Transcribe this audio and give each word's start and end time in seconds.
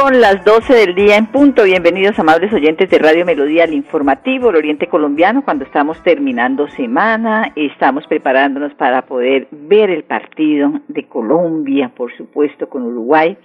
Son 0.00 0.18
las 0.18 0.42
12 0.46 0.72
del 0.72 0.94
día 0.94 1.18
en 1.18 1.26
punto. 1.26 1.64
Bienvenidos, 1.64 2.18
amables 2.18 2.50
oyentes 2.54 2.88
de 2.88 2.98
Radio 2.98 3.26
Melodía, 3.26 3.64
al 3.64 3.74
informativo 3.74 4.46
del 4.46 4.56
Oriente 4.56 4.86
Colombiano, 4.86 5.44
cuando 5.44 5.66
estamos 5.66 6.02
terminando 6.02 6.68
semana, 6.68 7.52
estamos 7.54 8.06
preparándonos 8.06 8.72
para 8.76 9.02
poder 9.02 9.46
ver 9.50 9.90
el 9.90 10.04
partido 10.04 10.72
de 10.88 11.06
Colombia, 11.06 11.92
por 11.94 12.16
supuesto, 12.16 12.66
con 12.70 12.84
Uruguay, 12.84 13.36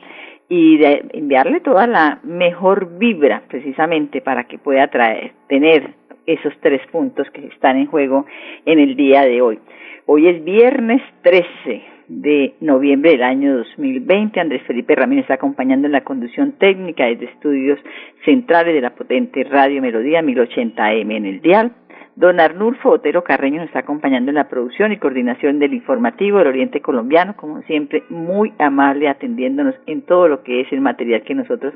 y 0.48 0.78
de 0.78 1.04
enviarle 1.12 1.60
toda 1.60 1.88
la 1.88 2.20
mejor 2.24 3.00
vibra, 3.00 3.44
precisamente, 3.50 4.22
para 4.22 4.46
que 4.46 4.58
pueda 4.58 4.88
traer, 4.88 5.34
tener 5.50 5.94
esos 6.26 6.54
tres 6.62 6.80
puntos 6.90 7.30
que 7.32 7.48
están 7.48 7.76
en 7.76 7.88
juego 7.88 8.26
en 8.66 8.80
el 8.80 8.96
día 8.96 9.24
de 9.24 9.42
hoy. 9.42 9.60
Hoy 10.06 10.30
es 10.30 10.42
viernes 10.42 11.02
13 11.22 11.96
de 12.08 12.56
noviembre 12.62 13.12
del 13.12 13.24
año 13.24 13.58
2020. 13.58 14.40
Andrés 14.40 14.64
Felipe 14.68 14.96
Ramírez 14.96 15.24
está 15.24 15.36
acompañando 15.36 15.88
en 15.88 15.94
la 15.94 16.04
conducción 16.04 16.54
técnica 16.54 17.06
desde 17.06 17.26
estudios 17.26 17.80
centrales 18.24 18.74
de 18.74 18.82
la 18.82 18.96
potente 18.96 19.44
Radio 19.44 19.82
Melodía 19.82 20.22
1080M 20.22 21.16
en 21.16 21.26
el 21.26 21.42
dial. 21.42 21.72
Don 22.18 22.40
Arnulfo 22.40 22.92
Otero 22.92 23.26
Carreño 23.26 23.58
nos 23.58 23.68
está 23.68 23.80
acompañando 23.80 24.32
en 24.32 24.36
la 24.36 24.48
producción 24.48 24.94
y 24.94 24.98
coordinación 24.98 25.60
del 25.60 25.74
informativo 25.74 26.38
del 26.38 26.48
Oriente 26.48 26.80
Colombiano, 26.80 27.36
como 27.36 27.62
siempre, 27.64 28.04
muy 28.10 28.54
amable 28.58 29.10
atendiéndonos 29.10 29.76
en 29.86 30.02
todo 30.04 30.30
lo 30.30 30.42
que 30.42 30.62
es 30.62 30.72
el 30.72 30.80
material 30.80 31.24
que 31.24 31.36
nosotros 31.36 31.74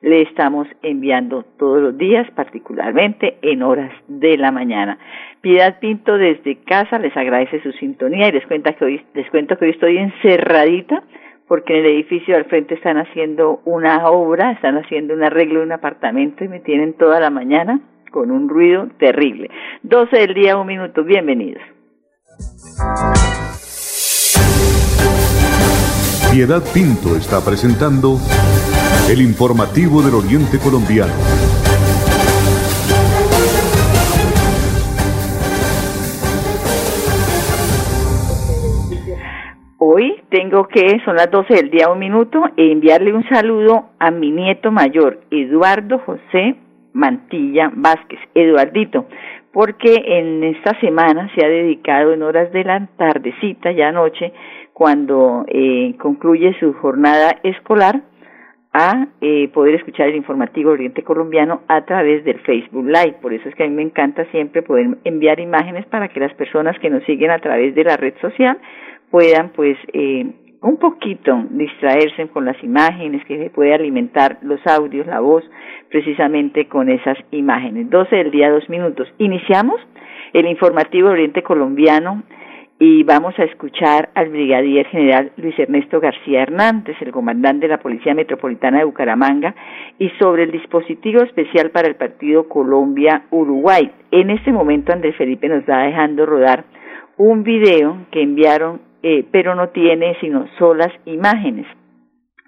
le 0.00 0.22
estamos 0.22 0.66
enviando 0.82 1.44
todos 1.58 1.82
los 1.82 1.98
días, 1.98 2.26
particularmente 2.30 3.36
en 3.42 3.62
horas 3.62 3.92
de 4.08 4.38
la 4.38 4.50
mañana. 4.50 4.98
Piedad 5.42 5.78
Pinto 5.78 6.16
desde 6.16 6.56
casa 6.56 6.98
les 6.98 7.14
agradece 7.14 7.60
su 7.62 7.72
sintonía 7.72 8.28
y 8.28 8.32
les, 8.32 8.46
cuenta 8.46 8.72
que 8.72 8.84
hoy, 8.86 9.04
les 9.12 9.28
cuento 9.28 9.58
que 9.58 9.66
hoy 9.66 9.71
estoy 9.72 9.98
encerradita 9.98 11.02
porque 11.48 11.78
en 11.78 11.84
el 11.84 11.92
edificio 11.92 12.36
al 12.36 12.46
frente 12.46 12.74
están 12.74 12.96
haciendo 12.96 13.60
una 13.64 14.08
obra, 14.08 14.52
están 14.52 14.78
haciendo 14.78 15.12
un 15.12 15.22
arreglo 15.22 15.58
de 15.60 15.66
un 15.66 15.72
apartamento 15.72 16.44
y 16.44 16.48
me 16.48 16.60
tienen 16.60 16.94
toda 16.94 17.20
la 17.20 17.28
mañana 17.30 17.80
con 18.10 18.30
un 18.30 18.48
ruido 18.48 18.88
terrible. 18.98 19.50
12 19.82 20.16
del 20.16 20.34
día, 20.34 20.56
un 20.56 20.66
minuto, 20.66 21.04
bienvenidos. 21.04 21.62
Piedad 26.32 26.62
Pinto 26.72 27.16
está 27.16 27.44
presentando 27.44 28.16
el 29.10 29.20
informativo 29.20 30.00
del 30.00 30.14
Oriente 30.14 30.58
Colombiano. 30.58 31.12
Que, 40.68 41.00
son 41.04 41.16
las 41.16 41.30
12 41.30 41.54
del 41.54 41.70
día, 41.70 41.90
un 41.90 41.98
minuto, 41.98 42.42
e 42.56 42.72
enviarle 42.72 43.12
un 43.12 43.28
saludo 43.28 43.90
a 43.98 44.10
mi 44.10 44.30
nieto 44.30 44.70
mayor, 44.70 45.20
Eduardo 45.30 45.98
José 46.00 46.56
Mantilla 46.92 47.70
Vázquez, 47.74 48.18
Eduardito, 48.34 49.06
porque 49.52 49.94
en 50.04 50.44
esta 50.44 50.78
semana 50.80 51.30
se 51.34 51.44
ha 51.44 51.48
dedicado 51.48 52.12
en 52.12 52.22
horas 52.22 52.52
de 52.52 52.64
la 52.64 52.86
tardecita, 52.96 53.72
ya 53.72 53.88
anoche, 53.88 54.32
cuando 54.72 55.44
eh, 55.48 55.94
concluye 55.98 56.54
su 56.58 56.72
jornada 56.74 57.38
escolar, 57.42 58.02
a 58.74 59.06
eh, 59.20 59.48
poder 59.52 59.74
escuchar 59.74 60.08
el 60.08 60.16
informativo 60.16 60.70
Oriente 60.70 61.02
Colombiano 61.02 61.60
a 61.68 61.84
través 61.84 62.24
del 62.24 62.40
Facebook 62.40 62.86
Live. 62.86 63.16
Por 63.20 63.34
eso 63.34 63.48
es 63.48 63.54
que 63.54 63.64
a 63.64 63.68
mí 63.68 63.74
me 63.74 63.82
encanta 63.82 64.24
siempre 64.30 64.62
poder 64.62 64.96
enviar 65.04 65.40
imágenes 65.40 65.84
para 65.86 66.08
que 66.08 66.20
las 66.20 66.32
personas 66.34 66.78
que 66.78 66.88
nos 66.88 67.04
siguen 67.04 67.30
a 67.30 67.38
través 67.38 67.74
de 67.74 67.84
la 67.84 67.98
red 67.98 68.14
social 68.20 68.58
puedan 69.10 69.50
pues 69.50 69.76
eh, 69.92 70.26
un 70.62 70.76
poquito 70.76 71.44
distraerse 71.50 72.28
con 72.28 72.44
las 72.44 72.62
imágenes, 72.62 73.24
que 73.26 73.36
se 73.36 73.50
puede 73.50 73.74
alimentar 73.74 74.38
los 74.42 74.64
audios, 74.66 75.06
la 75.06 75.20
voz, 75.20 75.44
precisamente 75.90 76.68
con 76.68 76.88
esas 76.88 77.18
imágenes. 77.32 77.90
12 77.90 78.16
del 78.16 78.30
día, 78.30 78.50
dos 78.50 78.68
minutos. 78.68 79.08
Iniciamos 79.18 79.80
el 80.32 80.46
informativo 80.46 81.10
Oriente 81.10 81.42
Colombiano 81.42 82.22
y 82.78 83.02
vamos 83.02 83.38
a 83.38 83.44
escuchar 83.44 84.10
al 84.14 84.30
brigadier 84.30 84.86
general 84.86 85.32
Luis 85.36 85.58
Ernesto 85.58 86.00
García 86.00 86.42
Hernández, 86.42 86.96
el 87.00 87.12
comandante 87.12 87.66
de 87.66 87.72
la 87.72 87.80
Policía 87.80 88.14
Metropolitana 88.14 88.78
de 88.78 88.84
Bucaramanga, 88.84 89.54
y 89.98 90.08
sobre 90.20 90.44
el 90.44 90.52
dispositivo 90.52 91.22
especial 91.22 91.70
para 91.70 91.88
el 91.88 91.96
partido 91.96 92.48
Colombia-Uruguay. 92.48 93.90
En 94.10 94.30
este 94.30 94.52
momento 94.52 94.92
Andrés 94.92 95.16
Felipe 95.16 95.48
nos 95.48 95.64
va 95.64 95.84
dejando 95.84 96.24
rodar 96.24 96.64
un 97.16 97.42
video 97.42 97.98
que 98.10 98.22
enviaron 98.22 98.91
eh, 99.02 99.26
pero 99.30 99.54
no 99.54 99.68
tiene 99.70 100.16
sino 100.20 100.46
solas 100.58 100.92
imágenes. 101.04 101.66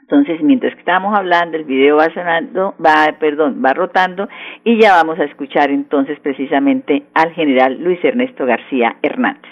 Entonces, 0.03 0.43
mientras 0.43 0.75
que 0.75 0.81
estamos 0.81 1.17
hablando, 1.17 1.57
el 1.57 1.65
video 1.65 1.97
va 1.97 2.13
sonando, 2.13 2.75
va, 2.85 3.17
perdón, 3.19 3.63
va 3.65 3.73
rotando 3.73 4.29
y 4.63 4.79
ya 4.81 4.93
vamos 4.93 5.19
a 5.19 5.25
escuchar 5.25 5.71
entonces 5.71 6.19
precisamente 6.23 7.07
al 7.15 7.33
general 7.33 7.79
Luis 7.81 7.99
Ernesto 8.05 8.45
García 8.45 8.97
Hernández. 9.03 9.51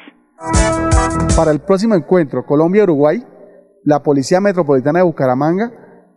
Para 1.36 1.52
el 1.52 1.60
próximo 1.60 1.94
encuentro 1.94 2.44
Colombia-Uruguay, 2.44 3.18
la 3.84 4.00
Policía 4.02 4.40
Metropolitana 4.40 4.98
de 4.98 5.04
Bucaramanga 5.06 5.70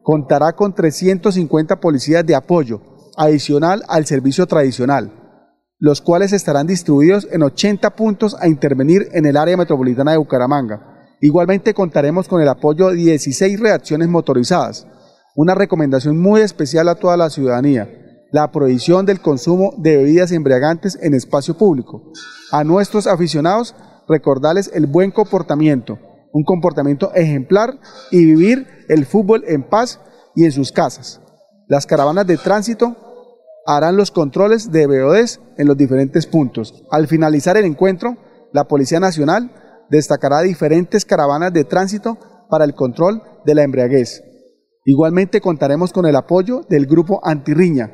contará 0.03 0.51
con 0.51 0.73
350 0.73 1.79
policías 1.79 2.25
de 2.25 2.35
apoyo 2.35 2.81
adicional 3.17 3.81
al 3.87 4.05
servicio 4.05 4.45
tradicional 4.45 5.24
los 5.85 6.01
cuales 6.01 6.33
estarán 6.33 6.65
distribuidos 6.65 7.27
en 7.31 7.43
80 7.43 7.91
puntos 7.91 8.35
a 8.39 8.47
intervenir 8.47 9.07
en 9.11 9.27
el 9.27 9.37
área 9.37 9.55
metropolitana 9.55 10.13
de 10.13 10.17
Bucaramanga. 10.17 10.81
Igualmente 11.21 11.75
contaremos 11.75 12.27
con 12.27 12.41
el 12.41 12.47
apoyo 12.47 12.89
de 12.89 12.95
16 12.95 13.59
reacciones 13.59 14.07
motorizadas. 14.07 14.87
Una 15.35 15.53
recomendación 15.53 16.19
muy 16.19 16.41
especial 16.41 16.89
a 16.89 16.95
toda 16.95 17.17
la 17.17 17.29
ciudadanía, 17.29 17.87
la 18.31 18.51
prohibición 18.51 19.05
del 19.05 19.21
consumo 19.21 19.75
de 19.77 19.97
bebidas 19.97 20.31
embriagantes 20.31 20.97
en 21.03 21.13
espacio 21.13 21.55
público. 21.55 22.01
A 22.51 22.63
nuestros 22.63 23.05
aficionados, 23.05 23.75
recordarles 24.09 24.71
el 24.73 24.87
buen 24.87 25.11
comportamiento, 25.11 25.99
un 26.33 26.45
comportamiento 26.45 27.13
ejemplar 27.13 27.77
y 28.09 28.25
vivir 28.25 28.65
el 28.89 29.05
fútbol 29.05 29.43
en 29.47 29.61
paz 29.61 29.99
y 30.33 30.45
en 30.45 30.51
sus 30.51 30.71
casas. 30.71 31.21
Las 31.67 31.85
caravanas 31.85 32.25
de 32.25 32.37
tránsito 32.37 33.04
harán 33.65 33.97
los 33.97 34.11
controles 34.11 34.71
de 34.71 34.85
BODs 34.85 35.41
en 35.57 35.67
los 35.67 35.75
diferentes 35.75 36.27
puntos. 36.27 36.85
Al 36.91 37.07
finalizar 37.07 37.57
el 37.57 37.65
encuentro, 37.65 38.15
la 38.53 38.65
Policía 38.65 38.99
Nacional 38.99 39.51
destacará 39.89 40.41
diferentes 40.41 41.03
caravanas 41.03 41.51
de 41.51 41.63
tránsito 41.63 42.17
para 42.49 42.63
el 42.65 42.73
control 42.73 43.21
de 43.45 43.55
la 43.55 43.63
embriaguez. 43.63 44.23
Igualmente 44.85 45.41
contaremos 45.41 45.91
con 45.91 46.05
el 46.05 46.15
apoyo 46.15 46.61
del 46.69 46.85
grupo 46.85 47.19
Antirriña, 47.23 47.91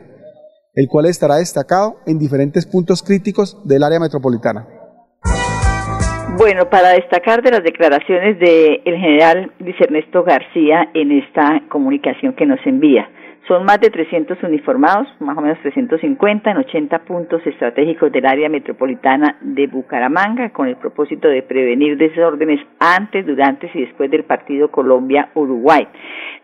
el 0.76 0.88
cual 0.90 1.06
estará 1.06 1.36
destacado 1.36 1.98
en 2.06 2.20
diferentes 2.20 2.66
puntos 2.66 3.02
críticos 3.02 3.58
del 3.66 3.84
área 3.84 4.00
metropolitana. 4.00 4.68
Bueno, 6.38 6.70
para 6.70 6.90
destacar 6.90 7.42
de 7.44 7.52
las 7.52 7.64
declaraciones 7.64 8.40
del 8.40 8.98
general 8.98 9.54
Luis 9.60 9.76
Ernesto 9.80 10.24
García 10.24 10.90
en 10.94 11.12
esta 11.12 11.62
comunicación 11.70 12.34
que 12.36 12.46
nos 12.46 12.60
envía. 12.66 13.08
Son 13.48 13.66
más 13.66 13.80
de 13.82 13.90
300 13.90 14.42
uniformados, 14.44 15.08
más 15.20 15.38
o 15.38 15.42
menos 15.42 15.60
350 15.62 16.52
en 16.52 16.58
80 16.58 17.00
puntos 17.00 17.42
estratégicos 17.46 18.12
del 18.12 18.26
área 18.26 18.50
metropolitana 18.50 19.38
de 19.42 19.66
Bucaramanga 19.68 20.52
con 20.52 20.68
el 20.68 20.76
propósito 20.76 21.28
de 21.28 21.42
prevenir 21.42 21.98
desórdenes 21.98 22.60
antes, 22.80 23.26
durante 23.26 23.70
y 23.74 23.82
después 23.82 24.12
del 24.12 24.26
partido 24.26 24.70
Colombia-Uruguay. 24.70 25.88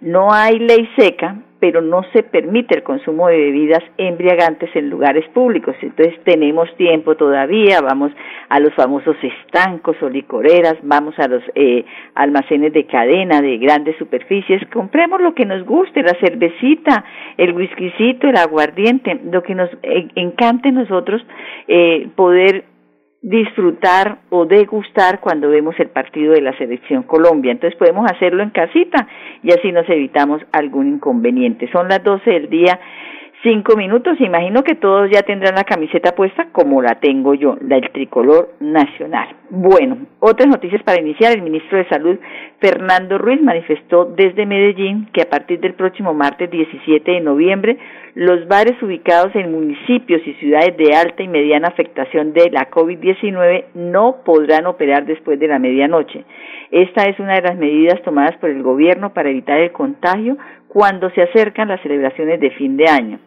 No 0.01 0.33
hay 0.33 0.57
ley 0.59 0.89
seca, 0.97 1.35
pero 1.59 1.81
no 1.81 2.04
se 2.13 2.24
permite 2.24 2.75
el 2.75 2.83
consumo 2.83 3.27
de 3.27 3.38
bebidas 3.38 3.83
embriagantes 3.98 4.69
en 4.75 4.89
lugares 4.89 5.27
públicos. 5.30 5.75
Entonces 5.81 6.15
tenemos 6.24 6.74
tiempo 6.77 7.15
todavía, 7.15 7.81
vamos 7.81 8.12
a 8.50 8.59
los 8.59 8.74
famosos 8.74 9.15
estancos 9.21 9.95
o 10.01 10.09
licoreras, 10.09 10.75
vamos 10.83 11.18
a 11.19 11.27
los 11.27 11.44
eh, 11.56 11.86
almacenes 12.15 12.74
de 12.74 12.86
cadena 12.86 13.42
de 13.42 13.57
grandes 13.57 13.98
superficies, 13.98 14.62
compremos 14.71 15.21
lo 15.21 15.33
que 15.33 15.45
nos 15.45 15.65
guste, 15.65 16.04
la 16.04 16.15
cervecita, 16.19 17.04
el 17.38 17.54
whiskycito, 17.54 18.27
el 18.27 18.38
aguardiente, 18.38 19.19
lo 19.31 19.44
que 19.44 19.56
nos 19.56 19.69
eh, 19.83 20.07
encante 20.15 20.71
nosotros 20.71 21.25
eh, 21.68 22.07
poder 22.15 22.63
disfrutar 23.27 24.19
o 24.29 24.45
degustar 24.45 25.19
cuando 25.19 25.50
vemos 25.50 25.75
el 25.79 25.89
partido 25.89 26.31
de 26.31 26.39
la 26.39 26.57
selección 26.57 27.03
Colombia. 27.03 27.51
Entonces 27.51 27.77
podemos 27.77 28.09
hacerlo 28.09 28.41
en 28.41 28.51
casita 28.51 29.06
y 29.44 29.51
así 29.51 29.74
nos 29.74 29.88
evitamos 29.89 30.41
algún 30.53 30.94
inconveniente. 30.94 31.69
Son 31.74 31.89
las 31.89 32.01
12 32.06 32.29
del 32.29 32.50
día, 32.50 32.79
cinco 33.44 33.75
minutos. 33.75 34.19
Imagino 34.19 34.63
que 34.63 34.75
todos 34.75 35.10
ya 35.12 35.22
tendrán 35.22 35.56
la 35.56 35.63
camiseta 35.63 36.13
puesta 36.13 36.48
como 36.51 36.81
la 36.81 36.95
tengo 37.00 37.34
yo, 37.34 37.57
la 37.62 37.75
del 37.75 37.92
tricolor 37.92 38.54
nacional. 38.60 39.30
Bueno, 39.50 39.98
otras 40.19 40.48
noticias 40.48 40.84
para 40.84 41.01
iniciar. 41.01 41.34
El 41.34 41.42
ministro 41.42 41.78
de 41.78 41.88
Salud, 41.88 42.18
Fernando 42.60 43.18
Ruiz, 43.18 43.42
manifestó 43.42 44.06
desde 44.06 44.45
Medellín 44.45 45.07
que 45.13 45.22
a 45.22 45.30
partir 45.30 45.60
del 45.60 45.74
próximo 45.74 46.13
martes 46.13 46.50
17 46.50 47.12
de 47.12 47.22
noviembre, 47.22 47.78
los 48.16 48.48
bares 48.48 48.81
ubicados 48.81 49.36
en 49.36 49.51
municipios 49.51 50.22
y 50.25 50.34
ciudades 50.36 50.75
de 50.78 50.95
alta 50.95 51.24
y 51.24 51.28
mediana 51.28 51.68
afectación 51.68 52.34
de 52.34 52.50
la 52.51 52.69
COVID-19 52.69 53.66
no 53.75 54.18
podrán 54.25 54.66
operar 54.66 55.06
después 55.06 55.39
de 55.39 55.48
la 55.48 55.60
medianoche. 55.60 56.25
Esta 56.72 57.06
es 57.06 57.18
una 57.19 57.36
de 57.36 57.44
las 57.44 57.57
medidas 57.57 58.01
tomadas 58.04 58.36
por 58.38 58.50
el 58.50 58.62
gobierno 58.62 59.13
para 59.13 59.30
evitar 59.30 59.60
el 59.60 59.72
contagio 59.72 60.38
cuando 60.77 61.09
se 61.09 61.24
acercan 61.24 61.69
las 61.69 61.81
celebraciones 61.81 62.39
de 62.39 62.51
fin 62.51 62.77
de 62.77 62.85
año. 62.88 63.18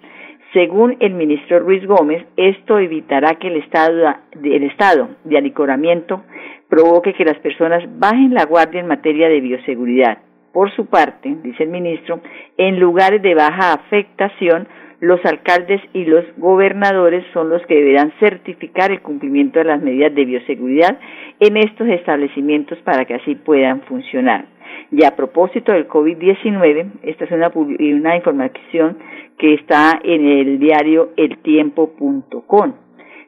Según 0.53 0.97
el 1.01 1.15
ministro 1.15 1.59
Ruiz 1.59 1.85
Gómez, 1.85 2.25
esto 2.37 2.79
evitará 2.79 3.35
que 3.41 3.49
el 3.49 3.57
estado, 3.57 5.09
de 5.25 5.37
anicoramiento 5.37 6.23
provoque 6.69 7.13
que 7.13 7.25
las 7.25 7.37
personas 7.41 7.83
bajen 7.99 8.35
la 8.35 8.45
guardia 8.45 8.79
en 8.79 8.87
materia 8.87 9.29
de 9.29 9.41
bioseguridad. 9.41 10.19
Por 10.53 10.71
su 10.77 10.87
parte, 10.87 11.39
dice 11.43 11.65
el 11.65 11.71
ministro, 11.71 12.21
en 12.57 12.79
lugares 12.79 13.21
de 13.21 13.35
baja 13.35 13.73
afectación, 13.73 14.69
los 15.01 15.19
alcaldes 15.25 15.81
y 15.93 16.05
los 16.05 16.25
gobernadores 16.37 17.25
son 17.33 17.51
los 17.51 17.67
que 17.67 17.75
deberán 17.75 18.13
certificar 18.21 18.93
el 18.93 19.01
cumplimiento 19.01 19.59
de 19.59 19.65
las 19.65 19.83
medidas 19.83 20.15
de 20.15 20.25
bioseguridad 20.25 21.01
en 21.41 21.57
estos 21.57 21.89
establecimientos 21.89 22.79
para 22.85 23.07
que 23.07 23.15
así 23.15 23.35
puedan 23.35 23.81
funcionar. 23.81 24.45
Y 24.91 25.05
a 25.05 25.17
propósito 25.17 25.73
del 25.73 25.89
COVID-19, 25.89 26.91
esta 27.03 27.25
es 27.25 27.31
una, 27.31 27.51
una 27.55 28.17
información 28.17 28.99
que 29.39 29.55
está 29.55 30.01
en 30.03 30.27
el 30.27 30.59
diario 30.59 31.11
eltiempo.com. 31.17 32.73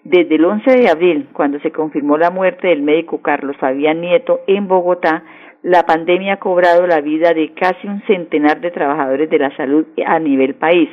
Desde 0.04 0.34
el 0.34 0.44
11 0.44 0.78
de 0.78 0.88
abril, 0.90 1.28
cuando 1.32 1.60
se 1.60 1.70
confirmó 1.70 2.18
la 2.18 2.30
muerte 2.30 2.68
del 2.68 2.82
médico 2.82 3.22
Carlos 3.22 3.56
Fabián 3.58 4.00
Nieto 4.00 4.40
en 4.48 4.66
Bogotá, 4.66 5.22
la 5.62 5.84
pandemia 5.84 6.34
ha 6.34 6.38
cobrado 6.38 6.86
la 6.88 7.00
vida 7.00 7.32
de 7.32 7.52
casi 7.54 7.86
un 7.86 8.02
centenar 8.08 8.60
de 8.60 8.72
trabajadores 8.72 9.30
de 9.30 9.38
la 9.38 9.56
salud 9.56 9.86
a 10.04 10.18
nivel 10.18 10.54
país. 10.54 10.88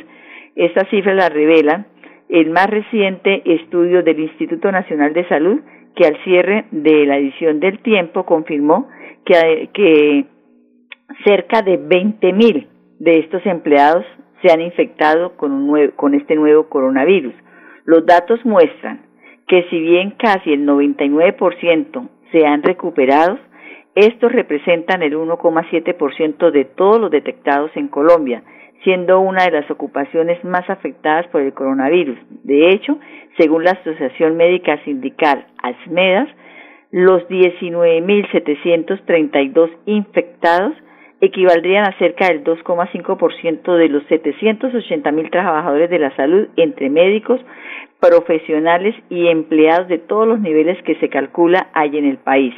Estas 0.55 0.87
cifras 0.89 1.15
las 1.15 1.33
revela 1.33 1.87
el 2.29 2.51
más 2.51 2.69
reciente 2.69 3.41
estudio 3.45 4.03
del 4.03 4.19
Instituto 4.19 4.71
Nacional 4.71 5.13
de 5.13 5.27
Salud, 5.27 5.59
que 5.95 6.05
al 6.05 6.15
cierre 6.23 6.65
de 6.69 7.05
la 7.07 7.17
edición 7.17 7.59
del 7.59 7.79
tiempo 7.79 8.25
confirmó 8.25 8.87
que, 9.25 9.69
que 9.73 10.25
cerca 11.25 11.61
de 11.61 11.79
20.000 11.79 12.67
de 12.99 13.19
estos 13.19 13.45
empleados 13.45 14.05
se 14.41 14.51
han 14.51 14.61
infectado 14.61 15.35
con, 15.35 15.69
con 15.95 16.13
este 16.13 16.35
nuevo 16.35 16.69
coronavirus. 16.69 17.33
Los 17.85 18.05
datos 18.05 18.45
muestran 18.45 19.01
que 19.47 19.65
si 19.69 19.79
bien 19.79 20.11
casi 20.11 20.53
el 20.53 20.65
99% 20.65 22.09
se 22.31 22.45
han 22.45 22.61
recuperado, 22.63 23.39
estos 23.95 24.31
representan 24.31 25.01
el 25.01 25.17
1,7% 25.17 26.51
de 26.51 26.65
todos 26.65 27.01
los 27.01 27.09
detectados 27.09 27.71
en 27.75 27.87
Colombia, 27.87 28.43
siendo 28.83 29.19
una 29.19 29.45
de 29.45 29.51
las 29.51 29.71
ocupaciones 29.71 30.43
más 30.43 30.69
afectadas 30.69 31.25
por 31.27 31.41
el 31.41 31.53
coronavirus. 31.53 32.19
De 32.43 32.69
hecho, 32.69 32.99
según 33.37 33.63
la 33.63 33.71
Asociación 33.71 34.37
Médica 34.37 34.77
Sindical 34.85 35.47
ASMEDAS, 35.63 36.29
los 36.91 37.27
19.732 37.27 39.69
infectados 39.85 40.73
equivaldrían 41.21 41.85
a 41.85 41.97
cerca 41.97 42.27
del 42.27 42.43
2,5% 42.43 43.75
de 43.75 43.89
los 43.89 44.03
780.000 44.03 45.31
trabajadores 45.31 45.89
de 45.89 45.99
la 45.99 46.15
salud 46.15 46.47
entre 46.55 46.89
médicos, 46.89 47.41
profesionales 47.99 48.95
y 49.09 49.27
empleados 49.27 49.87
de 49.89 49.97
todos 49.97 50.27
los 50.27 50.39
niveles 50.39 50.81
que 50.83 50.95
se 50.95 51.09
calcula 51.09 51.67
hay 51.73 51.97
en 51.97 52.05
el 52.05 52.17
país. 52.17 52.53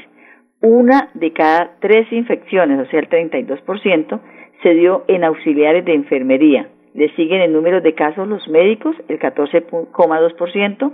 Una 0.61 1.09
de 1.15 1.33
cada 1.33 1.71
tres 1.79 2.11
infecciones, 2.11 2.79
o 2.79 2.89
sea, 2.91 2.99
el 2.99 3.09
32%, 3.09 4.19
se 4.61 4.73
dio 4.75 5.05
en 5.07 5.23
auxiliares 5.23 5.83
de 5.85 5.95
enfermería. 5.95 6.67
Le 6.93 7.09
siguen 7.15 7.41
en 7.41 7.53
número 7.53 7.81
de 7.81 7.95
casos 7.95 8.27
los 8.27 8.47
médicos, 8.47 8.95
el 9.07 9.17
14,2%, 9.17 10.91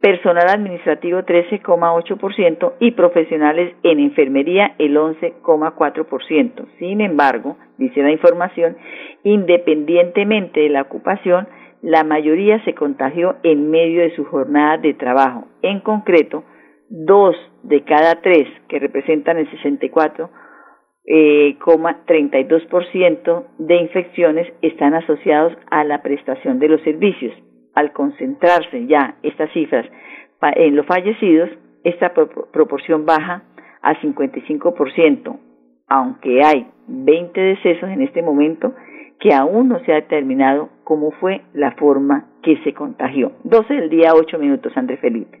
personal 0.00 0.48
administrativo 0.48 1.20
13,8% 1.20 2.74
y 2.80 2.92
profesionales 2.92 3.74
en 3.82 3.98
enfermería 3.98 4.74
el 4.78 4.96
11,4%. 4.96 6.66
Sin 6.78 7.00
embargo, 7.00 7.56
dice 7.78 8.02
la 8.02 8.12
información, 8.12 8.76
independientemente 9.24 10.60
de 10.60 10.68
la 10.68 10.82
ocupación, 10.82 11.48
la 11.82 12.04
mayoría 12.04 12.62
se 12.64 12.74
contagió 12.74 13.36
en 13.42 13.70
medio 13.70 14.02
de 14.02 14.14
su 14.14 14.24
jornada 14.24 14.78
de 14.78 14.94
trabajo. 14.94 15.46
En 15.62 15.80
concreto, 15.80 16.44
dos 16.88 17.36
de 17.62 17.82
cada 17.82 18.20
tres, 18.20 18.48
que 18.68 18.78
representan 18.78 19.38
el 19.38 19.50
64, 19.50 20.30
eh, 21.10 21.56
32% 21.58 23.46
de 23.58 23.76
infecciones 23.76 24.46
están 24.62 24.94
asociados 24.94 25.54
a 25.70 25.84
la 25.84 26.02
prestación 26.02 26.58
de 26.58 26.68
los 26.68 26.82
servicios. 26.82 27.32
Al 27.78 27.92
concentrarse 27.92 28.88
ya 28.88 29.14
estas 29.22 29.52
cifras 29.52 29.86
en 30.56 30.74
los 30.74 30.84
fallecidos, 30.84 31.48
esta 31.84 32.12
proporción 32.12 33.06
baja 33.06 33.44
a 33.82 33.94
55%, 34.00 35.38
aunque 35.86 36.42
hay 36.42 36.66
20 36.88 37.40
decesos 37.40 37.88
en 37.88 38.02
este 38.02 38.20
momento 38.20 38.74
que 39.20 39.32
aún 39.32 39.68
no 39.68 39.78
se 39.84 39.92
ha 39.92 39.94
determinado 39.94 40.70
cómo 40.82 41.12
fue 41.20 41.42
la 41.52 41.70
forma 41.76 42.26
que 42.42 42.56
se 42.64 42.74
contagió. 42.74 43.30
12 43.44 43.72
del 43.72 43.90
día, 43.90 44.12
8 44.12 44.40
minutos, 44.40 44.76
André 44.76 44.96
Felipe. 44.96 45.40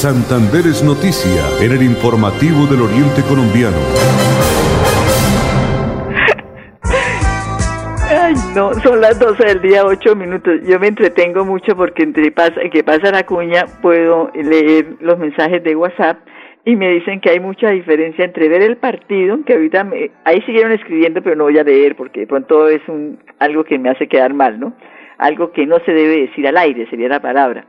Santander 0.00 0.66
es 0.66 0.82
noticia 0.82 1.44
en 1.62 1.72
el 1.72 1.82
informativo 1.82 2.64
del 2.64 2.80
Oriente 2.80 3.20
Colombiano. 3.28 3.76
Ay, 8.08 8.32
no, 8.56 8.72
son 8.80 9.02
las 9.02 9.20
12 9.20 9.44
del 9.44 9.60
día, 9.60 9.84
8 9.84 10.16
minutos. 10.16 10.54
Yo 10.66 10.80
me 10.80 10.86
entretengo 10.86 11.44
mucho 11.44 11.76
porque 11.76 12.02
entre 12.02 12.32
pasa, 12.32 12.62
que 12.72 12.82
pasa 12.82 13.12
la 13.12 13.26
cuña 13.26 13.66
puedo 13.82 14.30
leer 14.32 14.96
los 15.00 15.18
mensajes 15.18 15.62
de 15.62 15.76
WhatsApp 15.76 16.16
y 16.64 16.76
me 16.76 16.88
dicen 16.92 17.20
que 17.20 17.28
hay 17.28 17.40
mucha 17.40 17.68
diferencia 17.68 18.24
entre 18.24 18.48
ver 18.48 18.62
el 18.62 18.78
partido, 18.78 19.38
que 19.44 19.52
ahorita 19.52 19.84
me, 19.84 20.12
ahí 20.24 20.40
siguieron 20.46 20.72
escribiendo, 20.72 21.20
pero 21.20 21.36
no 21.36 21.44
voy 21.44 21.58
a 21.58 21.62
leer 21.62 21.94
porque 21.94 22.20
de 22.20 22.26
pronto 22.26 22.68
es 22.68 22.80
un, 22.88 23.18
algo 23.38 23.64
que 23.64 23.78
me 23.78 23.90
hace 23.90 24.08
quedar 24.08 24.32
mal, 24.32 24.60
¿no? 24.60 24.72
Algo 25.18 25.52
que 25.52 25.66
no 25.66 25.78
se 25.80 25.92
debe 25.92 26.22
decir 26.22 26.48
al 26.48 26.56
aire, 26.56 26.88
sería 26.88 27.10
la 27.10 27.20
palabra 27.20 27.66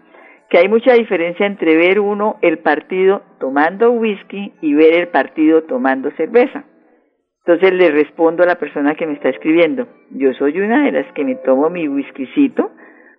que 0.51 0.57
hay 0.57 0.67
mucha 0.67 0.93
diferencia 0.93 1.45
entre 1.45 1.77
ver 1.77 2.01
uno 2.01 2.35
el 2.41 2.59
partido 2.59 3.21
tomando 3.39 3.89
whisky 3.91 4.51
y 4.59 4.73
ver 4.73 4.95
el 4.95 5.07
partido 5.07 5.63
tomando 5.63 6.11
cerveza. 6.11 6.65
Entonces 7.45 7.73
le 7.73 7.89
respondo 7.89 8.43
a 8.43 8.47
la 8.47 8.59
persona 8.59 8.93
que 8.95 9.07
me 9.07 9.13
está 9.13 9.29
escribiendo, 9.29 9.87
yo 10.11 10.33
soy 10.33 10.59
una 10.59 10.83
de 10.83 10.91
las 10.91 11.11
que 11.13 11.23
me 11.23 11.35
tomo 11.35 11.69
mi 11.69 11.87
whiskycito 11.87 12.69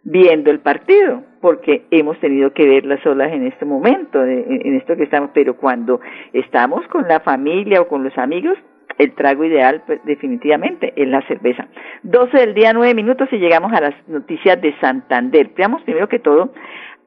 viendo 0.04 0.50
el 0.50 0.60
partido, 0.60 1.22
porque 1.40 1.86
hemos 1.90 2.20
tenido 2.20 2.52
que 2.52 2.68
ver 2.68 2.84
las 2.84 3.04
olas 3.06 3.32
en 3.32 3.46
este 3.46 3.64
momento, 3.64 4.22
en 4.22 4.76
esto 4.76 4.94
que 4.94 5.04
estamos, 5.04 5.30
pero 5.32 5.56
cuando 5.56 6.00
estamos 6.34 6.86
con 6.88 7.08
la 7.08 7.20
familia 7.20 7.80
o 7.80 7.88
con 7.88 8.04
los 8.04 8.16
amigos, 8.18 8.58
el 8.98 9.14
trago 9.14 9.44
ideal 9.44 9.82
pues, 9.86 10.00
definitivamente 10.04 10.92
es 10.96 11.08
la 11.08 11.22
cerveza. 11.26 11.66
12 12.02 12.36
del 12.36 12.54
día, 12.54 12.72
9 12.72 12.94
minutos 12.94 13.28
y 13.32 13.38
llegamos 13.38 13.72
a 13.72 13.80
las 13.80 14.08
noticias 14.08 14.60
de 14.60 14.74
Santander. 14.80 15.50
Veamos 15.56 15.82
primero 15.82 16.08
que 16.08 16.18
todo 16.18 16.52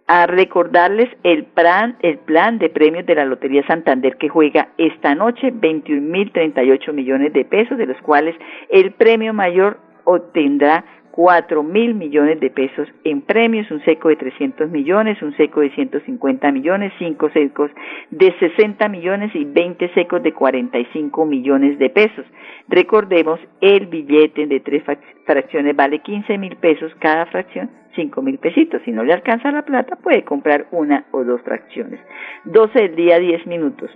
a 0.08 0.28
recordarles 0.28 1.10
el 1.24 1.46
plan, 1.46 1.98
el 2.02 2.20
plan 2.20 2.60
de 2.60 2.70
premios 2.70 3.06
de 3.06 3.16
la 3.16 3.26
Lotería 3.26 3.66
Santander 3.66 4.18
que 4.18 4.30
juega 4.30 4.70
esta 4.78 5.16
noche 5.16 5.52
21.038 5.52 6.94
millones 6.94 7.34
de 7.34 7.46
pesos, 7.46 7.78
de 7.78 7.88
los 7.88 8.00
cuales 8.02 8.36
el 8.70 8.92
premio 8.92 9.34
mayor 9.34 9.80
obtendrá 10.04 10.86
cuatro 11.16 11.64
mil 11.64 11.94
millones 11.96 12.42
de 12.42 12.50
pesos 12.50 12.90
en 13.06 13.22
premios, 13.22 13.72
un 13.72 13.82
seco 13.86 14.10
de 14.10 14.18
300 14.18 14.70
millones, 14.70 15.22
un 15.22 15.34
seco 15.38 15.62
de 15.62 15.70
150 15.70 16.52
millones, 16.52 16.92
cinco 17.00 17.30
secos 17.30 17.72
de 18.12 18.34
60 18.38 18.90
millones 18.90 19.34
y 19.34 19.46
20 19.46 19.94
secos 19.94 20.22
de 20.22 20.34
45 20.34 21.26
millones 21.26 21.80
de 21.80 21.90
pesos. 21.90 22.26
Recordemos, 22.68 23.40
el 23.62 23.88
billete 23.88 24.46
de 24.46 24.60
tres 24.60 24.84
fracciones 25.26 25.74
vale 25.74 26.00
15 26.00 26.38
mil 26.38 26.58
pesos 26.58 26.92
cada 27.00 27.28
fracción, 27.28 27.72
5 27.96 28.22
mil 28.22 28.38
pesitos. 28.38 28.82
Si 28.84 28.92
no 28.92 29.06
le 29.06 29.14
alcanza 29.14 29.54
la 29.54 29.62
plata, 29.62 29.96
puede 29.96 30.26
comprar 30.26 30.68
una 30.72 31.06
o 31.12 31.24
dos 31.24 31.42
fracciones. 31.44 32.02
12 32.44 32.78
del 32.78 32.96
día, 32.98 33.20
10 33.20 33.48
minutos. 33.48 33.90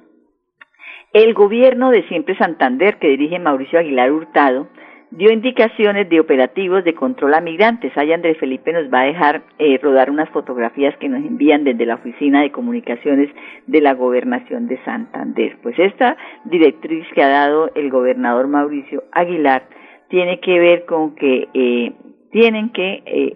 El 1.12 1.34
gobierno 1.34 1.90
de 1.90 2.04
Siempre 2.04 2.38
Santander, 2.38 2.98
que 2.98 3.10
dirige 3.10 3.40
Mauricio 3.40 3.78
Aguilar 3.78 4.10
Hurtado, 4.10 4.70
dio 5.12 5.32
indicaciones 5.32 6.08
de 6.10 6.20
operativos 6.20 6.84
de 6.84 6.94
control 6.94 7.34
a 7.34 7.42
migrantes. 7.42 7.92
Ahí 7.98 8.14
Andrés 8.14 8.38
Felipe 8.38 8.72
nos 8.72 8.94
va 8.94 9.02
a 9.02 9.06
dejar 9.06 9.42
eh, 9.58 9.80
rodar 9.82 10.12
unas 10.12 10.30
fotografías 10.30 10.96
que 10.98 11.10
nos 11.10 11.20
envían 11.20 11.64
desde 11.64 11.86
la 11.86 11.96
Oficina 11.96 12.42
de 12.42 12.52
Comunicaciones 12.52 13.30
de 13.66 13.82
la 13.82 13.94
Gobernación 13.94 14.68
de 14.68 14.78
Santander. 14.84 15.58
Pues 15.64 15.78
esta 15.80 16.16
directriz 16.46 17.06
que 17.14 17.24
ha 17.24 17.30
dado 17.30 17.72
el 17.76 17.90
gobernador 17.90 18.48
Mauricio 18.48 19.04
Aguilar 19.12 19.64
tiene 20.10 20.40
que 20.40 20.60
ver 20.60 20.86
con 20.86 21.16
que 21.16 21.48
eh, 21.54 21.94
tienen 22.32 22.70
que 22.70 23.04
eh, 23.06 23.36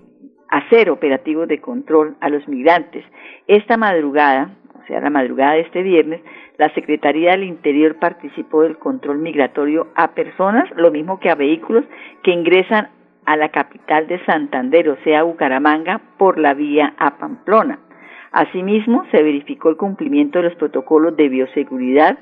hacer 0.50 0.92
operativos 0.92 1.48
de 1.48 1.60
control 1.60 2.15
a 2.22 2.30
los 2.30 2.48
migrantes. 2.48 3.03
Esta 3.48 3.77
madrugada, 3.77 4.56
o 4.75 4.86
sea, 4.86 5.01
la 5.01 5.10
madrugada 5.10 5.53
de 5.53 5.62
este 5.62 5.82
viernes, 5.82 6.22
la 6.57 6.74
Secretaría 6.74 7.31
del 7.31 7.43
Interior 7.43 7.95
participó 7.95 8.62
del 8.62 8.77
control 8.77 9.17
migratorio 9.19 9.88
a 9.95 10.12
personas, 10.12 10.69
lo 10.75 10.91
mismo 10.91 11.19
que 11.19 11.29
a 11.29 11.36
vehículos 11.36 11.83
que 12.22 12.31
ingresan 12.31 12.89
a 13.25 13.38
la 13.38 13.50
capital 13.50 14.07
de 14.07 14.24
Santander, 14.25 14.89
o 14.89 14.98
sea, 15.03 15.24
Bucaramanga, 15.24 16.01
por 16.17 16.38
la 16.38 16.53
vía 16.53 16.93
a 16.98 17.17
Pamplona. 17.17 17.79
Asimismo, 18.31 19.05
se 19.12 19.24
verificó 19.24 19.69
el 19.69 19.77
cumplimiento 19.77 20.39
de 20.39 20.50
los 20.50 20.55
protocolos 20.55 21.15
de 21.15 21.29
bioseguridad 21.29 22.17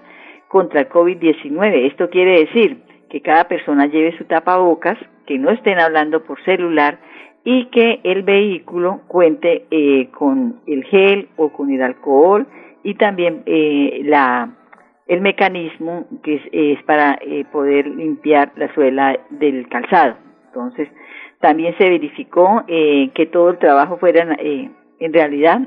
contra 0.47 0.81
el 0.81 0.89
COVID-19. 0.89 1.87
Esto 1.87 2.09
quiere 2.09 2.41
decir 2.41 2.83
que 3.09 3.21
cada 3.21 3.45
persona 3.47 3.87
lleve 3.87 4.17
su 4.17 4.25
tapabocas, 4.25 4.97
que 5.25 5.37
no 5.37 5.49
estén 5.49 5.79
hablando 5.79 6.23
por 6.23 6.41
celular 6.43 6.99
y 7.43 7.65
que 7.65 7.99
el 8.03 8.23
vehículo 8.23 9.01
cuente 9.07 9.65
eh, 9.71 10.09
con 10.11 10.61
el 10.67 10.83
gel 10.85 11.29
o 11.37 11.49
con 11.49 11.71
el 11.71 11.81
alcohol 11.81 12.47
y 12.83 12.95
también 12.95 13.43
eh, 13.45 14.01
la 14.03 14.49
el 15.07 15.19
mecanismo 15.19 16.05
que 16.23 16.41
es, 16.53 16.81
para 16.83 17.19
eh, 17.21 17.43
poder 17.51 17.85
limpiar 17.85 18.53
la 18.55 18.73
suela 18.73 19.19
del 19.29 19.67
calzado. 19.67 20.15
Entonces, 20.47 20.87
también 21.41 21.75
se 21.77 21.89
verificó 21.89 22.63
eh, 22.69 23.09
que 23.13 23.25
todo 23.25 23.49
el 23.49 23.57
trabajo 23.57 23.97
fuera 23.97 24.37
eh, 24.39 24.71
en 24.99 25.13
realidad 25.13 25.61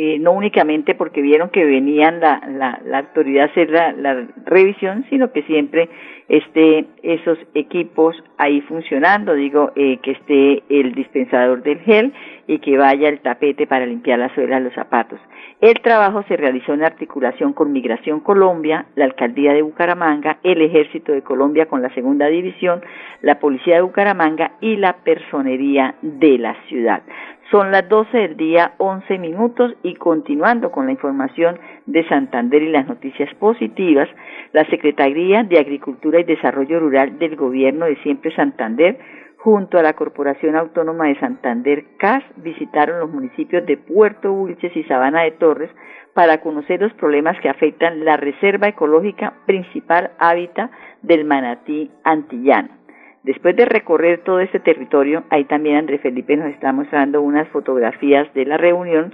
eh, 0.00 0.16
no 0.20 0.30
únicamente 0.30 0.94
porque 0.94 1.20
vieron 1.20 1.48
que 1.48 1.64
venían 1.64 2.20
la, 2.20 2.40
la, 2.46 2.80
la 2.84 2.98
autoridad 2.98 3.48
a 3.48 3.50
hacer 3.50 3.68
la, 3.68 4.28
revisión, 4.46 5.04
sino 5.10 5.32
que 5.32 5.42
siempre 5.42 5.88
esté 6.28 6.84
esos 7.02 7.36
equipos 7.54 8.14
ahí 8.36 8.60
funcionando, 8.60 9.34
digo, 9.34 9.72
eh, 9.74 9.98
que 10.00 10.12
esté 10.12 10.62
el 10.68 10.94
dispensador 10.94 11.64
del 11.64 11.80
gel 11.80 12.12
y 12.46 12.60
que 12.60 12.78
vaya 12.78 13.08
el 13.08 13.18
tapete 13.18 13.66
para 13.66 13.86
limpiar 13.86 14.20
la 14.20 14.32
suela 14.36 14.60
de 14.60 14.66
los 14.66 14.74
zapatos. 14.74 15.18
El 15.60 15.80
trabajo 15.80 16.22
se 16.28 16.36
realizó 16.36 16.74
en 16.74 16.84
articulación 16.84 17.52
con 17.52 17.72
Migración 17.72 18.20
Colombia, 18.20 18.86
la 18.94 19.06
Alcaldía 19.06 19.52
de 19.52 19.62
Bucaramanga, 19.62 20.38
el 20.44 20.62
Ejército 20.62 21.10
de 21.10 21.22
Colombia 21.22 21.66
con 21.66 21.82
la 21.82 21.92
Segunda 21.92 22.28
División, 22.28 22.82
la 23.22 23.40
Policía 23.40 23.74
de 23.74 23.82
Bucaramanga 23.82 24.52
y 24.60 24.76
la 24.76 24.92
Personería 24.98 25.96
de 26.02 26.38
la 26.38 26.54
ciudad. 26.68 27.02
Son 27.50 27.70
las 27.72 27.88
12 27.88 28.14
del 28.16 28.36
día, 28.36 28.74
11 28.76 29.18
minutos 29.18 29.74
y 29.82 29.94
continuando 29.94 30.70
con 30.70 30.84
la 30.84 30.92
información 30.92 31.58
de 31.86 32.06
Santander 32.06 32.62
y 32.62 32.68
las 32.68 32.86
noticias 32.86 33.32
positivas, 33.36 34.06
la 34.52 34.66
Secretaría 34.66 35.44
de 35.44 35.58
Agricultura 35.58 36.20
y 36.20 36.24
Desarrollo 36.24 36.78
Rural 36.78 37.18
del 37.18 37.36
Gobierno 37.36 37.86
de 37.86 37.96
Siempre 38.02 38.34
Santander 38.36 38.98
junto 39.38 39.78
a 39.78 39.82
la 39.82 39.94
Corporación 39.94 40.56
Autónoma 40.56 41.06
de 41.06 41.18
Santander 41.20 41.84
CAS 41.96 42.22
visitaron 42.36 43.00
los 43.00 43.10
municipios 43.10 43.64
de 43.64 43.78
Puerto 43.78 44.30
Bulches 44.30 44.76
y 44.76 44.82
Sabana 44.84 45.22
de 45.22 45.30
Torres 45.30 45.70
para 46.12 46.42
conocer 46.42 46.82
los 46.82 46.92
problemas 46.94 47.40
que 47.40 47.48
afectan 47.48 48.04
la 48.04 48.18
reserva 48.18 48.68
ecológica 48.68 49.34
principal 49.46 50.10
hábitat 50.18 50.70
del 51.00 51.24
manatí 51.24 51.90
antillano. 52.04 52.77
Después 53.24 53.56
de 53.56 53.64
recorrer 53.64 54.20
todo 54.24 54.40
este 54.40 54.60
territorio, 54.60 55.24
ahí 55.30 55.44
también 55.44 55.76
Andrés 55.76 56.00
Felipe 56.00 56.36
nos 56.36 56.48
está 56.48 56.72
mostrando 56.72 57.20
unas 57.20 57.48
fotografías 57.48 58.32
de 58.34 58.44
la 58.44 58.56
reunión, 58.56 59.12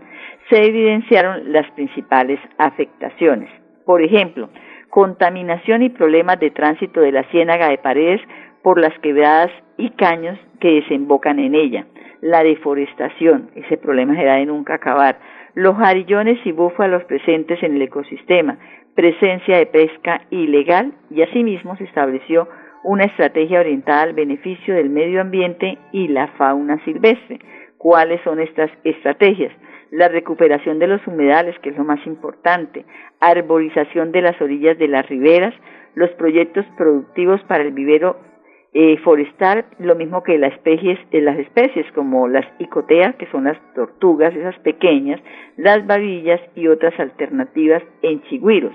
se 0.50 0.64
evidenciaron 0.64 1.52
las 1.52 1.70
principales 1.72 2.38
afectaciones. 2.58 3.48
Por 3.84 4.02
ejemplo, 4.02 4.50
contaminación 4.90 5.82
y 5.82 5.88
problemas 5.88 6.38
de 6.38 6.50
tránsito 6.50 7.00
de 7.00 7.12
la 7.12 7.24
ciénaga 7.24 7.68
de 7.68 7.78
paredes 7.78 8.20
por 8.62 8.78
las 8.78 8.96
quebradas 9.00 9.50
y 9.76 9.90
caños 9.90 10.38
que 10.60 10.74
desembocan 10.80 11.38
en 11.38 11.54
ella. 11.54 11.86
La 12.20 12.42
deforestación, 12.42 13.50
ese 13.54 13.76
problema 13.76 14.14
será 14.14 14.36
de 14.36 14.46
nunca 14.46 14.74
acabar. 14.74 15.18
Los 15.54 15.76
jarillones 15.76 16.38
y 16.46 16.52
búfalos 16.52 17.04
presentes 17.04 17.62
en 17.62 17.76
el 17.76 17.82
ecosistema, 17.82 18.58
presencia 18.94 19.58
de 19.58 19.66
pesca 19.66 20.22
ilegal 20.30 20.92
y 21.10 21.22
asimismo 21.22 21.76
se 21.76 21.84
estableció 21.84 22.48
una 22.84 23.04
estrategia 23.04 23.60
orientada 23.60 24.02
al 24.02 24.12
beneficio 24.12 24.74
del 24.74 24.90
medio 24.90 25.20
ambiente 25.20 25.78
y 25.92 26.08
la 26.08 26.28
fauna 26.38 26.82
silvestre. 26.84 27.40
¿Cuáles 27.78 28.20
son 28.22 28.40
estas 28.40 28.70
estrategias? 28.84 29.52
La 29.90 30.08
recuperación 30.08 30.78
de 30.78 30.86
los 30.86 31.06
humedales, 31.06 31.58
que 31.60 31.70
es 31.70 31.76
lo 31.76 31.84
más 31.84 32.04
importante, 32.06 32.84
arborización 33.20 34.12
de 34.12 34.22
las 34.22 34.40
orillas 34.40 34.78
de 34.78 34.88
las 34.88 35.08
riberas, 35.08 35.54
los 35.94 36.10
proyectos 36.10 36.66
productivos 36.76 37.42
para 37.44 37.62
el 37.62 37.72
vivero 37.72 38.16
eh, 38.76 38.98
forestal, 39.04 39.64
lo 39.78 39.94
mismo 39.94 40.24
que 40.24 40.36
las 40.36 40.52
especies, 40.52 40.98
eh, 41.12 41.20
las 41.20 41.38
especies 41.38 41.86
como 41.92 42.26
las 42.26 42.44
icoteas, 42.58 43.14
que 43.16 43.26
son 43.30 43.44
las 43.44 43.56
tortugas, 43.74 44.34
esas 44.34 44.58
pequeñas, 44.60 45.20
las 45.56 45.86
babillas 45.86 46.40
y 46.56 46.66
otras 46.66 46.98
alternativas 46.98 47.82
en 48.02 48.20
chigüiros. 48.22 48.74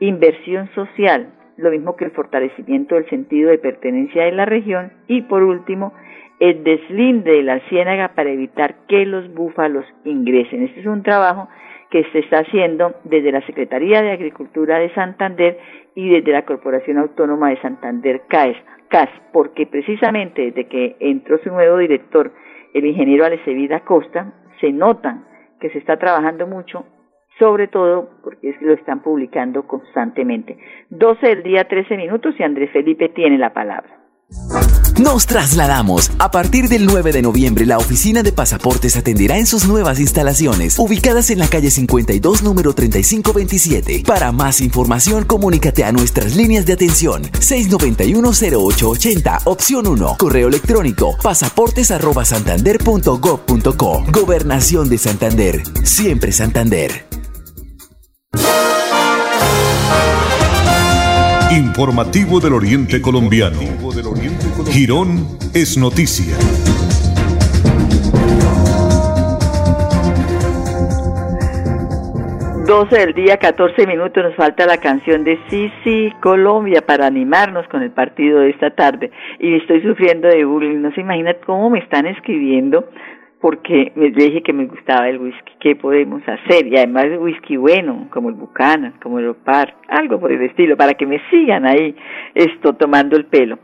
Inversión 0.00 0.70
social, 0.74 1.32
lo 1.56 1.70
mismo 1.70 1.96
que 1.96 2.04
el 2.04 2.10
fortalecimiento 2.10 2.94
del 2.94 3.08
sentido 3.08 3.50
de 3.50 3.58
pertenencia 3.58 4.24
de 4.24 4.32
la 4.32 4.44
región 4.44 4.92
y 5.08 5.22
por 5.22 5.42
último 5.42 5.92
el 6.38 6.64
deslinde 6.64 7.32
de 7.32 7.42
la 7.42 7.60
ciénaga 7.68 8.08
para 8.14 8.30
evitar 8.30 8.74
que 8.88 9.06
los 9.06 9.32
búfalos 9.32 9.86
ingresen. 10.04 10.64
Este 10.64 10.80
es 10.80 10.86
un 10.86 11.02
trabajo 11.02 11.48
que 11.90 12.04
se 12.12 12.18
está 12.18 12.40
haciendo 12.40 12.94
desde 13.04 13.32
la 13.32 13.40
Secretaría 13.46 14.02
de 14.02 14.10
Agricultura 14.10 14.78
de 14.78 14.92
Santander 14.94 15.58
y 15.94 16.10
desde 16.10 16.32
la 16.32 16.44
Corporación 16.44 16.98
Autónoma 16.98 17.50
de 17.50 17.60
Santander 17.60 18.22
CAES, 18.28 18.56
CAS, 18.88 19.08
porque 19.32 19.66
precisamente 19.66 20.42
desde 20.46 20.66
que 20.66 20.96
entró 21.00 21.38
su 21.38 21.50
nuevo 21.50 21.78
director, 21.78 22.32
el 22.74 22.84
ingeniero 22.84 23.24
Alecevida 23.24 23.80
Costa, 23.80 24.32
se 24.60 24.72
notan 24.72 25.24
que 25.60 25.70
se 25.70 25.78
está 25.78 25.96
trabajando 25.96 26.46
mucho 26.46 26.84
sobre 27.38 27.68
todo 27.68 28.10
porque 28.22 28.54
lo 28.60 28.74
están 28.74 29.02
publicando 29.02 29.66
constantemente. 29.66 30.58
12 30.90 31.26
del 31.26 31.42
día, 31.42 31.66
13 31.68 31.96
minutos 31.96 32.34
y 32.38 32.42
Andrés 32.42 32.70
Felipe 32.72 33.08
tiene 33.10 33.38
la 33.38 33.52
palabra. 33.52 34.06
Nos 35.00 35.26
trasladamos. 35.26 36.10
A 36.18 36.30
partir 36.30 36.68
del 36.68 36.84
9 36.86 37.12
de 37.12 37.22
noviembre, 37.22 37.64
la 37.66 37.78
oficina 37.78 38.22
de 38.22 38.32
pasaportes 38.32 38.96
atenderá 38.96 39.36
en 39.38 39.46
sus 39.46 39.66
nuevas 39.68 40.00
instalaciones, 40.00 40.78
ubicadas 40.78 41.28
en 41.30 41.38
la 41.38 41.48
calle 41.48 41.70
52, 41.70 42.42
número 42.42 42.72
3527. 42.72 44.04
Para 44.06 44.32
más 44.32 44.62
información, 44.62 45.24
comunícate 45.24 45.84
a 45.84 45.92
nuestras 45.92 46.34
líneas 46.34 46.64
de 46.66 46.72
atención 46.72 47.22
691-0880, 47.24 49.42
opción 49.44 49.86
1, 49.86 50.16
correo 50.18 50.48
electrónico 50.48 51.14
pasaportes.santander.gov.co. 51.22 54.04
Gobernación 54.10 54.88
de 54.88 54.98
Santander. 54.98 55.62
Siempre 55.84 56.32
Santander. 56.32 57.15
Informativo 61.56 62.38
del 62.38 62.52
Oriente 62.52 63.00
Colombiano. 63.00 63.56
Girón 64.70 65.24
es 65.54 65.78
noticia. 65.78 66.36
Doce 72.66 72.98
del 72.98 73.14
día, 73.14 73.38
14 73.38 73.86
minutos, 73.86 74.22
nos 74.22 74.34
falta 74.34 74.66
la 74.66 74.76
canción 74.76 75.24
de 75.24 75.38
Sisi 75.48 76.12
Colombia 76.20 76.82
para 76.84 77.06
animarnos 77.06 77.66
con 77.68 77.82
el 77.82 77.90
partido 77.90 78.40
de 78.40 78.50
esta 78.50 78.72
tarde. 78.72 79.10
Y 79.38 79.54
estoy 79.54 79.80
sufriendo 79.80 80.28
de 80.28 80.44
bullying, 80.44 80.82
no 80.82 80.92
se 80.92 81.00
imagina 81.00 81.32
cómo 81.46 81.70
me 81.70 81.78
están 81.78 82.04
escribiendo 82.04 82.86
porque 83.46 83.92
me 83.94 84.10
dije 84.10 84.42
que 84.42 84.52
me 84.52 84.66
gustaba 84.66 85.08
el 85.08 85.18
whisky, 85.18 85.52
¿qué 85.60 85.76
podemos 85.76 86.20
hacer? 86.26 86.66
Y 86.66 86.76
además 86.78 87.04
el 87.04 87.18
whisky 87.18 87.56
bueno, 87.56 88.08
como 88.10 88.28
el 88.28 88.34
Buchanan, 88.34 88.94
como 89.00 89.20
el 89.20 89.28
Opar, 89.28 89.72
algo 89.86 90.18
por 90.18 90.32
el 90.32 90.42
estilo, 90.42 90.76
para 90.76 90.94
que 90.94 91.06
me 91.06 91.20
sigan 91.30 91.64
ahí 91.64 91.94
esto 92.34 92.72
tomando 92.72 93.16
el 93.16 93.26
pelo. 93.26 93.60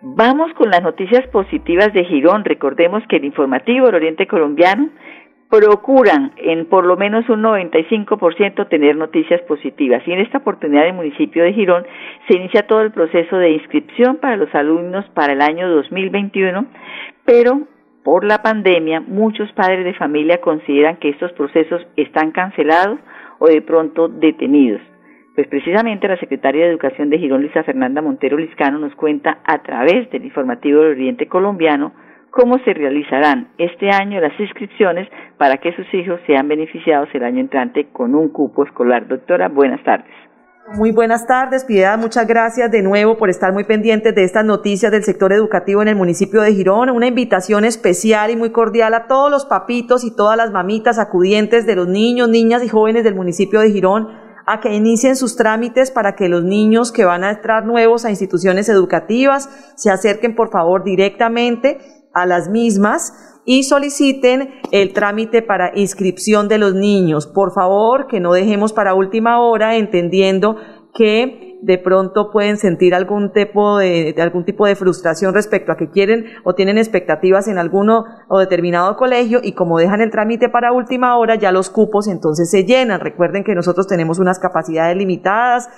Vamos 0.00 0.52
con 0.54 0.70
las 0.70 0.82
noticias 0.82 1.24
positivas 1.28 1.92
de 1.92 2.04
Girón. 2.04 2.44
Recordemos 2.44 3.04
que 3.08 3.18
el 3.18 3.24
informativo 3.24 3.86
del 3.86 3.94
Oriente 3.94 4.26
Colombiano 4.26 4.88
procuran 5.48 6.32
en 6.38 6.66
por 6.66 6.84
lo 6.84 6.96
menos 6.96 7.28
un 7.28 7.44
95% 7.44 8.68
tener 8.68 8.96
noticias 8.96 9.40
positivas. 9.42 10.02
Y 10.04 10.10
en 10.14 10.18
esta 10.18 10.38
oportunidad 10.38 10.88
el 10.88 10.94
municipio 10.94 11.44
de 11.44 11.52
Girón 11.52 11.86
se 12.26 12.38
inicia 12.38 12.66
todo 12.66 12.80
el 12.80 12.90
proceso 12.90 13.36
de 13.36 13.52
inscripción 13.52 14.16
para 14.16 14.36
los 14.36 14.52
alumnos 14.52 15.04
para 15.14 15.34
el 15.34 15.42
año 15.42 15.68
2021, 15.68 16.66
pero 17.24 17.68
por 18.04 18.24
la 18.24 18.42
pandemia 18.42 19.00
muchos 19.00 19.50
padres 19.52 19.84
de 19.84 19.94
familia 19.94 20.40
consideran 20.40 20.96
que 20.96 21.10
estos 21.10 21.32
procesos 21.32 21.86
están 21.96 22.32
cancelados 22.32 22.98
o 23.38 23.46
de 23.46 23.62
pronto 23.62 24.08
detenidos. 24.08 24.80
Pues 25.34 25.46
precisamente 25.48 26.08
la 26.08 26.18
secretaria 26.18 26.64
de 26.64 26.70
Educación 26.70 27.08
de 27.08 27.18
Girón, 27.18 27.40
Luisa 27.40 27.62
Fernanda 27.62 28.02
Montero 28.02 28.36
Liscano, 28.36 28.78
nos 28.78 28.94
cuenta 28.94 29.38
a 29.46 29.62
través 29.62 30.10
del 30.10 30.24
informativo 30.24 30.82
del 30.82 30.92
Oriente 30.92 31.26
Colombiano 31.26 31.92
cómo 32.30 32.58
se 32.58 32.74
realizarán 32.74 33.48
este 33.56 33.88
año 33.90 34.20
las 34.20 34.38
inscripciones 34.38 35.08
para 35.38 35.56
que 35.58 35.72
sus 35.72 35.86
hijos 35.94 36.20
sean 36.26 36.48
beneficiados 36.48 37.08
el 37.14 37.24
año 37.24 37.40
entrante 37.40 37.88
con 37.92 38.14
un 38.14 38.28
cupo 38.28 38.64
escolar. 38.64 39.06
Doctora, 39.08 39.48
buenas 39.48 39.82
tardes. 39.84 40.31
Muy 40.68 40.92
buenas 40.92 41.26
tardes, 41.26 41.64
Piedad. 41.64 41.98
Muchas 41.98 42.26
gracias 42.26 42.70
de 42.70 42.82
nuevo 42.82 43.18
por 43.18 43.28
estar 43.28 43.52
muy 43.52 43.64
pendientes 43.64 44.14
de 44.14 44.22
estas 44.22 44.44
noticias 44.44 44.92
del 44.92 45.02
sector 45.02 45.32
educativo 45.32 45.82
en 45.82 45.88
el 45.88 45.96
municipio 45.96 46.40
de 46.40 46.54
Girón. 46.54 46.88
Una 46.88 47.08
invitación 47.08 47.64
especial 47.64 48.30
y 48.30 48.36
muy 48.36 48.52
cordial 48.52 48.94
a 48.94 49.08
todos 49.08 49.30
los 49.30 49.44
papitos 49.44 50.04
y 50.04 50.14
todas 50.14 50.36
las 50.36 50.52
mamitas 50.52 50.98
acudientes 51.00 51.66
de 51.66 51.74
los 51.74 51.88
niños, 51.88 52.28
niñas 52.28 52.62
y 52.62 52.68
jóvenes 52.68 53.02
del 53.02 53.16
municipio 53.16 53.60
de 53.60 53.72
Girón 53.72 54.08
a 54.46 54.60
que 54.60 54.72
inicien 54.72 55.16
sus 55.16 55.36
trámites 55.36 55.90
para 55.90 56.14
que 56.14 56.28
los 56.28 56.44
niños 56.44 56.92
que 56.92 57.04
van 57.04 57.24
a 57.24 57.30
entrar 57.30 57.66
nuevos 57.66 58.04
a 58.04 58.10
instituciones 58.10 58.68
educativas 58.68 59.50
se 59.76 59.90
acerquen 59.90 60.36
por 60.36 60.50
favor 60.50 60.84
directamente 60.84 61.78
a 62.14 62.24
las 62.24 62.48
mismas 62.48 63.31
y 63.44 63.64
soliciten 63.64 64.60
el 64.70 64.92
trámite 64.92 65.42
para 65.42 65.72
inscripción 65.74 66.48
de 66.48 66.58
los 66.58 66.74
niños. 66.74 67.26
Por 67.26 67.52
favor, 67.52 68.06
que 68.06 68.20
no 68.20 68.32
dejemos 68.32 68.72
para 68.72 68.94
última 68.94 69.40
hora, 69.40 69.76
entendiendo 69.76 70.56
que 70.94 71.58
de 71.62 71.78
pronto 71.78 72.30
pueden 72.32 72.56
sentir 72.56 72.94
algún 72.94 73.32
tipo 73.32 73.78
de, 73.78 74.14
algún 74.18 74.44
tipo 74.44 74.66
de 74.66 74.74
frustración 74.74 75.32
respecto 75.32 75.70
a 75.70 75.76
que 75.76 75.90
quieren 75.90 76.26
o 76.44 76.54
tienen 76.54 76.76
expectativas 76.76 77.46
en 77.46 77.56
alguno 77.56 78.04
o 78.28 78.40
determinado 78.40 78.96
colegio 78.96 79.40
y 79.42 79.52
como 79.52 79.78
dejan 79.78 80.00
el 80.00 80.10
trámite 80.10 80.48
para 80.48 80.72
última 80.72 81.16
hora 81.16 81.36
ya 81.36 81.52
los 81.52 81.70
cupos 81.70 82.08
entonces 82.08 82.50
se 82.50 82.64
llenan. 82.64 83.00
Recuerden 83.00 83.44
que 83.44 83.54
nosotros 83.54 83.86
tenemos 83.86 84.18
unas 84.18 84.40
capacidades 84.40 84.96
limitadas 84.96 85.68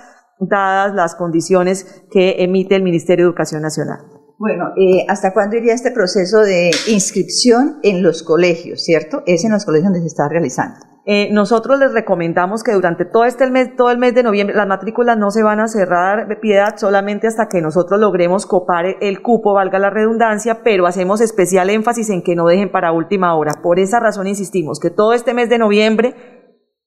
dadas 0.40 0.94
las 0.94 1.14
condiciones 1.14 2.04
que 2.10 2.42
emite 2.42 2.74
el 2.74 2.82
Ministerio 2.82 3.26
de 3.26 3.28
Educación 3.28 3.62
Nacional. 3.62 4.13
Bueno, 4.38 4.72
eh, 4.76 5.06
¿hasta 5.08 5.32
cuándo 5.32 5.56
iría 5.56 5.74
este 5.74 5.92
proceso 5.92 6.40
de 6.40 6.70
inscripción 6.88 7.78
en 7.82 8.02
los 8.02 8.22
colegios, 8.22 8.82
cierto? 8.82 9.22
Es 9.26 9.44
en 9.44 9.52
los 9.52 9.64
colegios 9.64 9.92
donde 9.92 10.00
se 10.00 10.08
está 10.08 10.28
realizando. 10.28 10.94
Eh, 11.06 11.28
nosotros 11.32 11.78
les 11.78 11.92
recomendamos 11.92 12.62
que 12.62 12.72
durante 12.72 13.04
todo 13.04 13.26
este 13.26 13.50
mes, 13.50 13.76
todo 13.76 13.90
el 13.90 13.98
mes 13.98 14.14
de 14.14 14.22
noviembre, 14.22 14.56
las 14.56 14.66
matrículas 14.66 15.18
no 15.18 15.30
se 15.30 15.42
van 15.42 15.60
a 15.60 15.68
cerrar 15.68 16.28
de 16.28 16.36
piedad 16.36 16.76
solamente 16.78 17.26
hasta 17.26 17.46
que 17.46 17.60
nosotros 17.60 18.00
logremos 18.00 18.46
copar 18.46 18.86
el 19.02 19.20
cupo, 19.20 19.52
valga 19.52 19.78
la 19.78 19.90
redundancia, 19.90 20.62
pero 20.64 20.86
hacemos 20.86 21.20
especial 21.20 21.68
énfasis 21.68 22.08
en 22.08 22.22
que 22.22 22.34
no 22.34 22.46
dejen 22.46 22.72
para 22.72 22.92
última 22.92 23.36
hora. 23.36 23.60
Por 23.62 23.78
esa 23.78 24.00
razón 24.00 24.26
insistimos 24.26 24.80
que 24.80 24.88
todo 24.88 25.12
este 25.12 25.34
mes 25.34 25.50
de 25.50 25.58
noviembre 25.58 26.14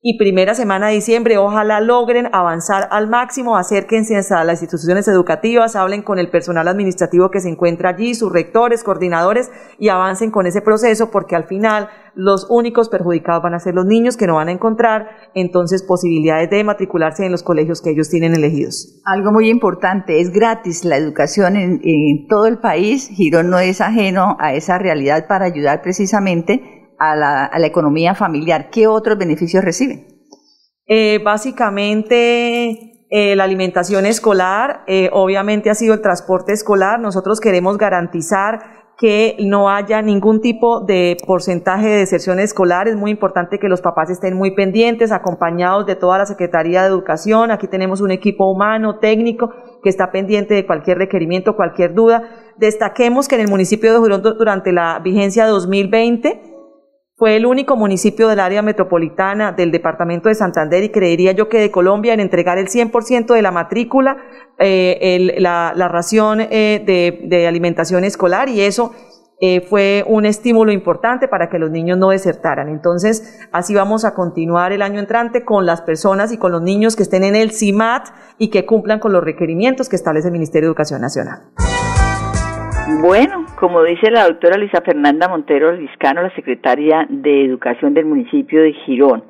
y 0.02 0.18
primera 0.18 0.54
semana 0.54 0.88
de 0.88 0.96
diciembre. 0.96 1.38
Ojalá 1.38 1.82
logren 1.82 2.30
avanzar 2.32 2.88
al 2.92 3.08
máximo, 3.08 3.58
acérquense 3.58 4.16
a 4.34 4.44
las 4.44 4.62
instituciones 4.62 5.08
educativas, 5.08 5.76
hablen 5.76 6.04
con 6.04 6.20
el 6.20 6.30
personal 6.30 6.68
administrativo 6.68 7.32
que 7.32 7.42
se 7.42 7.50
encuentra 7.50 7.90
allí, 7.90 8.14
sus 8.14 8.32
rectores, 8.32 8.84
coordinadores 8.84 9.50
y 9.80 9.90
avancen 9.90 10.30
con 10.30 10.46
ese 10.46 10.62
proceso 10.62 11.10
porque 11.10 11.36
al 11.36 11.46
final 11.46 11.90
los 12.14 12.48
únicos 12.50 12.90
perjudicados 12.90 13.44
van 13.44 13.54
a 13.54 13.60
ser 13.60 13.76
los 13.76 13.86
niños 13.86 14.18
que 14.18 14.28
no 14.28 14.36
van 14.36 14.50
a 14.50 14.52
encontrar 14.52 15.08
entonces 15.36 15.84
posibilidades 15.84 16.50
de 16.50 16.64
matricularse 16.64 17.26
en 17.26 17.32
los 17.32 17.44
colegios 17.44 17.82
que 17.82 17.92
ellos 17.92 18.10
tienen 18.10 18.34
elegidos. 18.34 19.02
Algo 19.06 19.32
muy 19.32 19.50
importante, 19.50 20.20
es 20.20 20.32
gratis 20.32 20.84
la 20.84 20.98
educación 20.98 21.56
en, 21.56 21.80
en 21.84 22.28
todo 22.28 22.46
el 22.48 22.60
país. 22.60 23.08
Girón 23.10 23.50
no 23.50 23.60
es 23.60 23.82
ajeno 23.82 24.36
a 24.40 24.54
esa 24.54 24.78
realidad 24.78 25.28
para 25.28 25.46
ayudar 25.46 25.82
precisamente 25.82 26.77
a 27.00 27.16
la, 27.16 27.68
economía 27.68 28.16
familiar, 28.16 28.70
¿qué 28.70 28.88
otros 28.88 29.18
beneficios 29.18 29.64
reciben? 29.64 30.08
Eh, 30.86 31.20
básicamente 31.24 33.06
eh, 33.10 33.36
la 33.36 33.46
alimentación 33.46 34.06
escolar, 34.06 34.84
eh, 34.88 35.10
obviamente 35.14 35.70
ha 35.70 35.76
sido 35.76 35.94
el 35.94 36.02
transporte 36.02 36.52
escolar. 36.52 37.00
Nosotros 37.00 37.40
queremos 37.40 37.78
garantizar 37.78 38.78
que 38.98 39.38
no 39.40 39.70
haya 39.70 40.02
ningún 40.02 40.42
tipo 40.42 40.82
de 40.82 41.18
porcentaje 41.26 41.88
de 41.88 41.98
deserción 41.98 42.40
escolar. 42.40 42.88
Es 42.88 42.96
muy 42.96 43.12
importante 43.12 43.60
que 43.60 43.70
los 43.70 43.80
papás 43.80 44.10
estén 44.10 44.36
muy 44.36 44.56
pendientes, 44.56 45.12
acompañados 45.12 45.86
de 45.86 45.96
toda 45.96 46.18
la 46.18 46.26
Secretaría 46.26 46.82
de 46.82 46.88
Educación. 46.90 47.52
Aquí 47.52 47.68
tenemos 47.68 48.02
un 48.02 48.12
equipo 48.12 48.52
humano, 48.52 48.98
técnico, 48.98 49.54
que 49.84 49.90
está 49.90 50.12
pendiente 50.12 50.56
de 50.56 50.66
cualquier 50.66 50.98
requerimiento, 50.98 51.56
cualquier 51.56 51.94
duda. 51.94 52.24
Destaquemos 52.58 53.28
que 53.28 53.36
en 53.36 53.42
el 53.42 53.50
municipio 53.50 53.94
de 53.94 54.00
Jurón 54.00 54.24
durante 54.24 54.74
la 54.74 55.00
vigencia 55.00 55.46
2020, 55.46 56.57
fue 57.18 57.36
el 57.36 57.48
único 57.48 57.76
municipio 57.76 58.28
del 58.28 58.40
área 58.40 58.62
metropolitana 58.62 59.52
del 59.52 59.72
departamento 59.72 60.30
de 60.30 60.36
Santander 60.36 60.84
y 60.84 60.90
creería 60.90 61.32
yo 61.32 61.50
que 61.50 61.58
de 61.58 61.72
Colombia 61.72 62.14
en 62.14 62.20
entregar 62.20 62.60
el 62.60 62.68
100% 62.68 63.34
de 63.34 63.42
la 63.42 63.50
matrícula, 63.50 64.18
eh, 64.60 65.36
la, 65.40 65.74
ración 65.88 66.42
eh, 66.42 67.18
de, 67.28 67.48
alimentación 67.48 68.04
escolar 68.04 68.50
y 68.50 68.62
eso 68.62 68.94
eh, 69.42 69.62
fue 69.62 70.04
un 70.08 70.28
estímulo 70.28 70.72
importante 70.72 71.28
para 71.28 71.50
que 71.50 71.58
los 71.58 71.72
niños 71.72 71.98
no 71.98 72.10
desertaran. 72.10 72.70
Entonces, 72.70 73.40
así 73.52 73.74
vamos 73.74 74.06
a 74.06 74.14
continuar 74.14 74.72
el 74.72 74.84
año 74.84 75.00
entrante 75.00 75.44
con 75.44 75.66
las 75.66 75.82
personas 75.82 76.32
y 76.32 76.38
con 76.38 76.52
los 76.52 76.62
niños 76.62 76.96
que 76.96 77.02
estén 77.02 77.24
en 77.24 77.36
el 77.36 77.52
CIMAT 77.52 78.10
y 78.38 78.50
que 78.50 78.68
cumplan 78.68 79.00
con 79.00 79.12
los 79.12 79.24
requerimientos 79.24 79.90
que 79.90 79.96
establece 79.96 80.28
el 80.28 80.34
Ministerio 80.34 80.68
de 80.68 80.72
Educación 80.72 81.02
Nacional. 81.02 81.42
Bueno, 82.90 83.46
como 83.60 83.84
dice 83.84 84.10
la 84.10 84.24
doctora 84.30 84.58
Luisa 84.58 84.80
Fernanda 84.82 85.28
Montero 85.28 85.74
Liscano, 85.74 86.22
la 86.22 86.34
secretaria 86.36 87.06
de 87.10 87.44
Educación 87.44 87.94
del 87.94 88.06
municipio 88.06 88.62
de 88.62 88.72
Girón, 88.72 89.26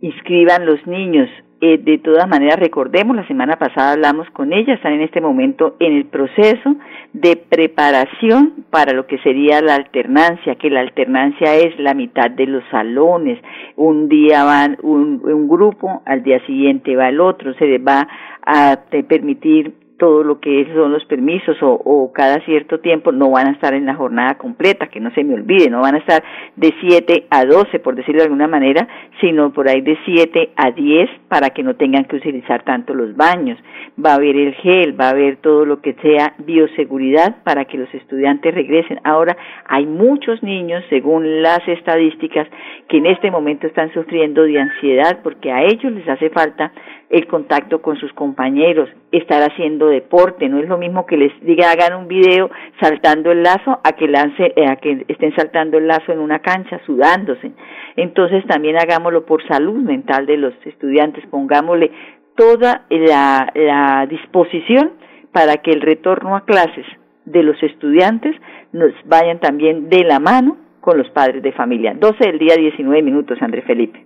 inscriban 0.00 0.64
los 0.64 0.86
niños. 0.86 1.28
Eh, 1.60 1.76
de 1.76 1.98
todas 1.98 2.26
maneras, 2.26 2.58
recordemos, 2.58 3.14
la 3.14 3.26
semana 3.26 3.56
pasada 3.56 3.92
hablamos 3.92 4.28
con 4.30 4.54
ella, 4.54 4.72
están 4.72 4.94
en 4.94 5.02
este 5.02 5.20
momento 5.20 5.76
en 5.80 5.92
el 5.96 6.06
proceso 6.06 6.76
de 7.12 7.36
preparación 7.36 8.64
para 8.70 8.94
lo 8.94 9.06
que 9.06 9.18
sería 9.18 9.60
la 9.60 9.74
alternancia, 9.74 10.54
que 10.54 10.70
la 10.70 10.80
alternancia 10.80 11.56
es 11.56 11.78
la 11.78 11.92
mitad 11.92 12.30
de 12.30 12.46
los 12.46 12.64
salones. 12.70 13.38
Un 13.76 14.08
día 14.08 14.44
van 14.44 14.78
un, 14.82 15.20
un 15.24 15.46
grupo, 15.46 16.02
al 16.06 16.22
día 16.22 16.44
siguiente 16.46 16.96
va 16.96 17.10
el 17.10 17.20
otro, 17.20 17.52
se 17.54 17.66
les 17.66 17.86
va 17.86 18.08
a 18.46 18.78
permitir 19.06 19.83
todo 19.98 20.24
lo 20.24 20.40
que 20.40 20.66
son 20.74 20.92
los 20.92 21.04
permisos 21.04 21.56
o, 21.62 21.72
o, 21.72 22.12
cada 22.12 22.40
cierto 22.44 22.80
tiempo 22.80 23.12
no 23.12 23.30
van 23.30 23.48
a 23.48 23.52
estar 23.52 23.74
en 23.74 23.86
la 23.86 23.94
jornada 23.94 24.36
completa, 24.36 24.88
que 24.88 25.00
no 25.00 25.10
se 25.12 25.22
me 25.22 25.34
olvide, 25.34 25.70
no 25.70 25.80
van 25.80 25.94
a 25.94 25.98
estar 25.98 26.22
de 26.56 26.74
7 26.80 27.26
a 27.30 27.44
12, 27.44 27.78
por 27.78 27.94
decirlo 27.94 28.20
de 28.20 28.26
alguna 28.26 28.48
manera, 28.48 28.88
sino 29.20 29.52
por 29.52 29.68
ahí 29.68 29.80
de 29.80 29.96
7 30.04 30.50
a 30.56 30.70
10 30.72 31.10
para 31.28 31.50
que 31.50 31.62
no 31.62 31.76
tengan 31.76 32.04
que 32.04 32.16
utilizar 32.16 32.62
tanto 32.64 32.94
los 32.94 33.16
baños. 33.16 33.58
Va 34.04 34.12
a 34.12 34.14
haber 34.16 34.36
el 34.36 34.54
gel, 34.54 34.98
va 35.00 35.06
a 35.06 35.10
haber 35.10 35.36
todo 35.36 35.64
lo 35.64 35.80
que 35.80 35.94
sea 36.02 36.34
bioseguridad 36.38 37.42
para 37.44 37.64
que 37.64 37.78
los 37.78 37.92
estudiantes 37.94 38.54
regresen. 38.54 39.00
Ahora, 39.04 39.36
hay 39.66 39.86
muchos 39.86 40.42
niños, 40.42 40.82
según 40.90 41.42
las 41.42 41.66
estadísticas, 41.68 42.48
que 42.88 42.98
en 42.98 43.06
este 43.06 43.30
momento 43.30 43.66
están 43.66 43.92
sufriendo 43.92 44.42
de 44.42 44.60
ansiedad 44.60 45.20
porque 45.22 45.52
a 45.52 45.62
ellos 45.62 45.92
les 45.92 46.08
hace 46.08 46.30
falta 46.30 46.72
el 47.10 47.26
contacto 47.26 47.80
con 47.82 47.96
sus 47.96 48.12
compañeros, 48.12 48.88
estar 49.12 49.42
haciendo 49.42 49.86
deporte, 49.86 50.48
no 50.48 50.58
es 50.58 50.68
lo 50.68 50.78
mismo 50.78 51.06
que 51.06 51.16
les 51.16 51.32
diga 51.42 51.70
hagan 51.70 51.94
un 51.94 52.08
video 52.08 52.50
saltando 52.80 53.30
el 53.30 53.42
lazo 53.42 53.80
a 53.84 53.92
que 53.92 54.08
lance, 54.08 54.52
eh, 54.56 54.66
a 54.66 54.76
que 54.76 55.04
estén 55.08 55.34
saltando 55.36 55.78
el 55.78 55.86
lazo 55.86 56.12
en 56.12 56.18
una 56.18 56.40
cancha, 56.40 56.80
sudándose. 56.86 57.52
Entonces 57.96 58.44
también 58.46 58.76
hagámoslo 58.76 59.24
por 59.26 59.46
salud 59.46 59.76
mental 59.76 60.26
de 60.26 60.36
los 60.36 60.54
estudiantes, 60.64 61.24
pongámosle 61.30 61.92
toda 62.36 62.86
la, 62.90 63.52
la 63.54 64.06
disposición 64.06 64.92
para 65.32 65.58
que 65.58 65.70
el 65.70 65.80
retorno 65.80 66.36
a 66.36 66.44
clases 66.44 66.86
de 67.24 67.42
los 67.42 67.62
estudiantes 67.62 68.34
nos 68.72 68.92
vayan 69.06 69.38
también 69.40 69.88
de 69.88 70.04
la 70.04 70.18
mano 70.18 70.56
con 70.80 70.98
los 70.98 71.08
padres 71.10 71.42
de 71.42 71.52
familia. 71.52 71.94
12 71.98 72.24
del 72.24 72.38
día, 72.38 72.56
19 72.56 73.02
minutos, 73.02 73.38
André 73.40 73.62
Felipe. 73.62 74.04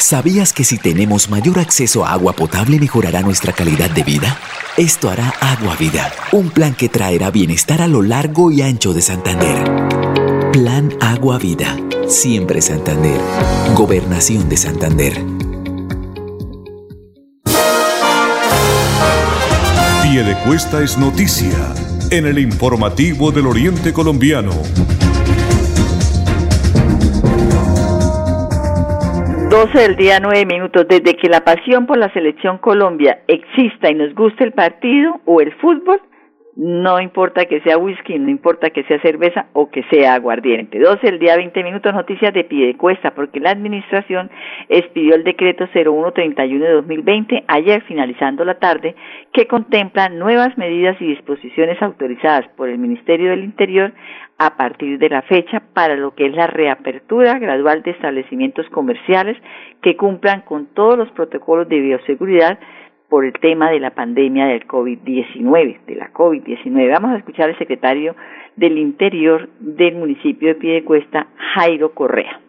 ¿Sabías 0.00 0.54
que 0.54 0.64
si 0.64 0.78
tenemos 0.78 1.28
mayor 1.28 1.58
acceso 1.58 2.06
a 2.06 2.12
agua 2.12 2.32
potable 2.32 2.80
mejorará 2.80 3.20
nuestra 3.20 3.52
calidad 3.52 3.90
de 3.90 4.02
vida? 4.02 4.38
Esto 4.78 5.10
hará 5.10 5.28
Agua 5.40 5.76
Vida, 5.76 6.10
un 6.32 6.48
plan 6.48 6.74
que 6.74 6.88
traerá 6.88 7.30
bienestar 7.30 7.82
a 7.82 7.86
lo 7.86 8.00
largo 8.00 8.50
y 8.50 8.62
ancho 8.62 8.94
de 8.94 9.02
Santander. 9.02 9.62
Plan 10.52 10.94
Agua 11.02 11.38
Vida, 11.38 11.76
siempre 12.08 12.62
Santander. 12.62 13.20
Gobernación 13.74 14.48
de 14.48 14.56
Santander. 14.56 15.22
Piedecuesta 20.02 20.82
es 20.82 20.96
noticia 20.96 21.74
en 22.10 22.26
el 22.26 22.38
informativo 22.38 23.32
del 23.32 23.46
Oriente 23.46 23.92
Colombiano. 23.92 24.52
12 29.50 29.76
del 29.80 29.96
día, 29.96 30.20
9 30.20 30.46
minutos. 30.46 30.86
Desde 30.86 31.16
que 31.16 31.28
la 31.28 31.40
pasión 31.40 31.84
por 31.84 31.98
la 31.98 32.12
selección 32.12 32.58
Colombia 32.58 33.22
exista 33.26 33.90
y 33.90 33.96
nos 33.96 34.14
guste 34.14 34.44
el 34.44 34.52
partido 34.52 35.20
o 35.24 35.40
el 35.40 35.52
fútbol, 35.56 36.00
no 36.54 37.00
importa 37.00 37.44
que 37.46 37.60
sea 37.62 37.76
whisky, 37.76 38.16
no 38.18 38.28
importa 38.28 38.70
que 38.70 38.84
sea 38.84 39.00
cerveza 39.00 39.46
o 39.52 39.68
que 39.68 39.82
sea 39.90 40.14
aguardiente. 40.14 40.78
12 40.78 41.08
el 41.08 41.18
día 41.18 41.36
20 41.36 41.64
minutos, 41.64 41.92
noticias 41.92 42.32
de 42.32 42.44
Piedecuesta, 42.44 43.12
porque 43.12 43.40
la 43.40 43.50
administración 43.50 44.30
expidió 44.68 45.16
el 45.16 45.24
decreto 45.24 45.66
0131 45.72 46.64
de 46.64 46.72
2020 46.72 47.44
ayer 47.48 47.82
finalizando 47.88 48.44
la 48.44 48.60
tarde, 48.60 48.94
que 49.32 49.48
contempla 49.48 50.10
nuevas 50.10 50.56
medidas 50.58 50.96
y 51.00 51.06
disposiciones 51.06 51.82
autorizadas 51.82 52.46
por 52.56 52.68
el 52.68 52.78
Ministerio 52.78 53.30
del 53.30 53.42
Interior 53.42 53.92
a 54.40 54.56
partir 54.56 54.98
de 54.98 55.10
la 55.10 55.20
fecha 55.20 55.60
para 55.74 55.96
lo 55.96 56.14
que 56.14 56.24
es 56.24 56.34
la 56.34 56.46
reapertura 56.46 57.38
gradual 57.38 57.82
de 57.82 57.90
establecimientos 57.90 58.66
comerciales 58.70 59.36
que 59.82 59.98
cumplan 59.98 60.40
con 60.40 60.68
todos 60.68 60.96
los 60.96 61.10
protocolos 61.10 61.68
de 61.68 61.78
bioseguridad 61.78 62.58
por 63.10 63.26
el 63.26 63.34
tema 63.34 63.70
de 63.70 63.80
la 63.80 63.90
pandemia 63.90 64.46
del 64.46 64.66
COVID-19, 64.66 65.80
de 65.84 65.94
la 65.94 66.10
COVID-19. 66.14 66.90
Vamos 66.90 67.10
a 67.10 67.18
escuchar 67.18 67.50
al 67.50 67.58
secretario 67.58 68.16
del 68.56 68.78
Interior 68.78 69.46
del 69.58 69.96
municipio 69.96 70.48
de 70.48 70.54
Piedecuesta, 70.54 71.26
Jairo 71.54 71.92
Correa. 71.92 72.40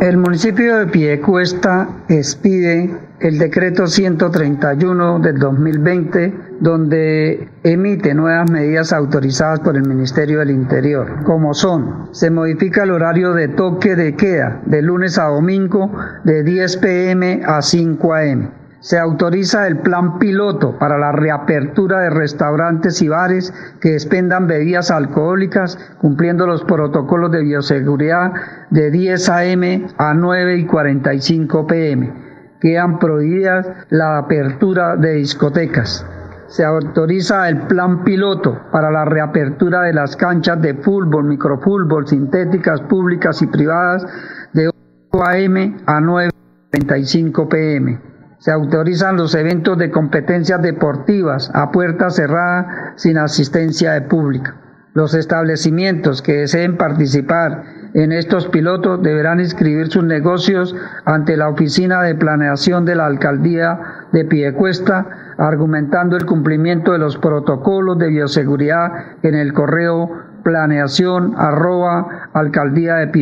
El 0.00 0.16
municipio 0.16 0.78
de 0.78 0.86
Piedecuesta 0.88 1.88
expide 2.08 2.90
el 3.20 3.38
decreto 3.38 3.86
131 3.86 5.20
del 5.20 5.38
2020, 5.38 6.34
donde 6.60 7.48
emite 7.62 8.12
nuevas 8.12 8.50
medidas 8.50 8.92
autorizadas 8.92 9.60
por 9.60 9.76
el 9.76 9.88
Ministerio 9.88 10.40
del 10.40 10.50
Interior, 10.50 11.22
como 11.24 11.54
son, 11.54 12.08
se 12.12 12.30
modifica 12.30 12.82
el 12.82 12.90
horario 12.90 13.32
de 13.34 13.48
toque 13.48 13.94
de 13.94 14.14
queda 14.16 14.60
de 14.66 14.82
lunes 14.82 15.16
a 15.16 15.28
domingo 15.28 15.90
de 16.24 16.42
10 16.42 16.76
pm 16.78 17.42
a 17.46 17.62
5 17.62 18.14
am 18.14 18.63
se 18.84 18.98
autoriza 18.98 19.66
el 19.66 19.78
plan 19.78 20.18
piloto 20.18 20.78
para 20.78 20.98
la 20.98 21.10
reapertura 21.10 22.00
de 22.00 22.10
restaurantes 22.10 23.00
y 23.00 23.08
bares 23.08 23.50
que 23.80 23.94
expendan 23.94 24.46
bebidas 24.46 24.90
alcohólicas 24.90 25.78
cumpliendo 25.98 26.46
los 26.46 26.64
protocolos 26.64 27.32
de 27.32 27.44
bioseguridad 27.44 28.32
de 28.68 28.90
10 28.90 29.28
a.m. 29.30 29.86
a 29.96 30.12
9 30.12 30.58
y 30.58 30.66
45 30.66 31.66
p.m. 31.66 32.12
Quedan 32.60 32.98
prohibidas 32.98 33.66
la 33.88 34.18
apertura 34.18 34.96
de 34.96 35.14
discotecas. 35.14 36.06
Se 36.48 36.62
autoriza 36.62 37.48
el 37.48 37.62
plan 37.62 38.04
piloto 38.04 38.68
para 38.70 38.90
la 38.90 39.06
reapertura 39.06 39.80
de 39.80 39.94
las 39.94 40.14
canchas 40.14 40.60
de 40.60 40.74
fútbol, 40.74 41.24
microfútbol, 41.24 42.06
sintéticas 42.06 42.82
públicas 42.82 43.40
y 43.40 43.46
privadas 43.46 44.06
de 44.52 44.68
8 44.68 45.24
a.m. 45.24 45.74
a 45.86 46.00
9 46.02 46.28
y 46.28 46.80
45 46.82 47.48
p.m 47.48 48.13
se 48.44 48.52
autorizan 48.52 49.16
los 49.16 49.34
eventos 49.34 49.78
de 49.78 49.90
competencias 49.90 50.60
deportivas 50.60 51.50
a 51.54 51.70
puerta 51.70 52.10
cerrada 52.10 52.92
sin 52.94 53.16
asistencia 53.16 53.94
de 53.94 54.02
público. 54.02 54.50
Los 54.92 55.14
establecimientos 55.14 56.20
que 56.20 56.34
deseen 56.40 56.76
participar 56.76 57.62
en 57.94 58.12
estos 58.12 58.46
pilotos 58.48 59.02
deberán 59.02 59.40
inscribir 59.40 59.90
sus 59.90 60.04
negocios 60.04 60.76
ante 61.06 61.38
la 61.38 61.48
Oficina 61.48 62.02
de 62.02 62.16
Planeación 62.16 62.84
de 62.84 62.96
la 62.96 63.06
Alcaldía 63.06 63.80
de 64.12 64.26
Piedecuesta, 64.26 65.06
argumentando 65.38 66.18
el 66.18 66.26
cumplimiento 66.26 66.92
de 66.92 66.98
los 66.98 67.16
protocolos 67.16 67.98
de 67.98 68.08
bioseguridad 68.08 68.92
en 69.22 69.36
el 69.36 69.54
correo 69.54 70.10
planeación 70.42 71.32
arroba 71.38 72.28
alcaldía 72.34 72.96
de. 72.96 73.16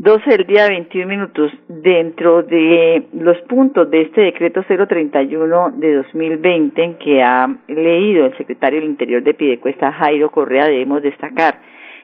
12 0.00 0.30
del 0.30 0.46
día 0.46 0.68
21 0.68 1.08
minutos. 1.08 1.50
Dentro 1.66 2.44
de 2.44 3.08
los 3.14 3.36
puntos 3.48 3.90
de 3.90 4.02
este 4.02 4.20
decreto 4.20 4.62
031 4.62 5.72
de 5.72 5.94
2020 5.96 6.98
que 7.00 7.20
ha 7.20 7.48
leído 7.66 8.26
el 8.26 8.36
secretario 8.36 8.78
del 8.78 8.90
Interior 8.90 9.24
de 9.24 9.34
Pidecuesta, 9.34 9.90
Jairo 9.90 10.30
Correa, 10.30 10.66
debemos 10.66 11.02
destacar 11.02 11.58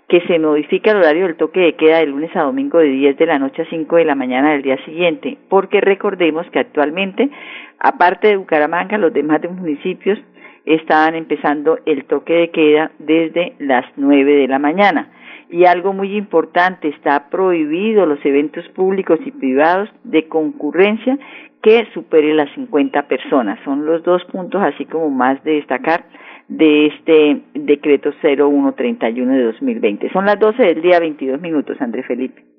que 0.08 0.20
se 0.22 0.40
modifica 0.40 0.90
el 0.90 0.98
horario 0.98 1.26
del 1.26 1.36
toque 1.36 1.60
de 1.60 1.76
queda 1.76 1.98
de 1.98 2.06
lunes 2.06 2.34
a 2.34 2.42
domingo 2.42 2.78
de 2.78 2.88
10 2.88 3.16
de 3.16 3.26
la 3.26 3.38
noche 3.38 3.62
a 3.62 3.70
5 3.70 3.96
de 3.96 4.04
la 4.04 4.16
mañana 4.16 4.52
del 4.52 4.62
día 4.62 4.84
siguiente, 4.84 5.38
porque 5.48 5.80
recordemos 5.80 6.46
que 6.50 6.58
actualmente, 6.58 7.30
aparte 7.78 8.26
de 8.26 8.36
Bucaramanga, 8.36 8.98
los 8.98 9.12
demás 9.12 9.40
municipios 9.48 10.18
estaban 10.64 11.14
empezando 11.14 11.78
el 11.86 12.04
toque 12.04 12.34
de 12.34 12.50
queda 12.50 12.90
desde 12.98 13.54
las 13.58 13.84
9 13.96 14.34
de 14.34 14.48
la 14.48 14.58
mañana. 14.58 15.08
Y 15.50 15.66
algo 15.66 15.92
muy 15.92 16.16
importante, 16.16 16.88
está 16.88 17.28
prohibido 17.28 18.06
los 18.06 18.24
eventos 18.24 18.66
públicos 18.70 19.20
y 19.24 19.30
privados 19.30 19.88
de 20.02 20.26
concurrencia 20.26 21.18
que 21.62 21.86
supere 21.94 22.34
las 22.34 22.52
50 22.54 23.08
personas. 23.08 23.58
Son 23.64 23.86
los 23.86 24.02
dos 24.02 24.24
puntos 24.24 24.62
así 24.62 24.84
como 24.84 25.10
más 25.10 25.42
de 25.44 25.52
destacar 25.52 26.04
de 26.48 26.86
este 26.86 27.40
decreto 27.54 28.10
0131 28.20 29.32
de 29.32 29.42
2020. 29.44 30.12
Son 30.12 30.26
las 30.26 30.38
12 30.38 30.62
del 30.62 30.82
día 30.82 31.00
22 31.00 31.40
minutos, 31.40 31.80
André 31.80 32.02
Felipe. 32.02 32.53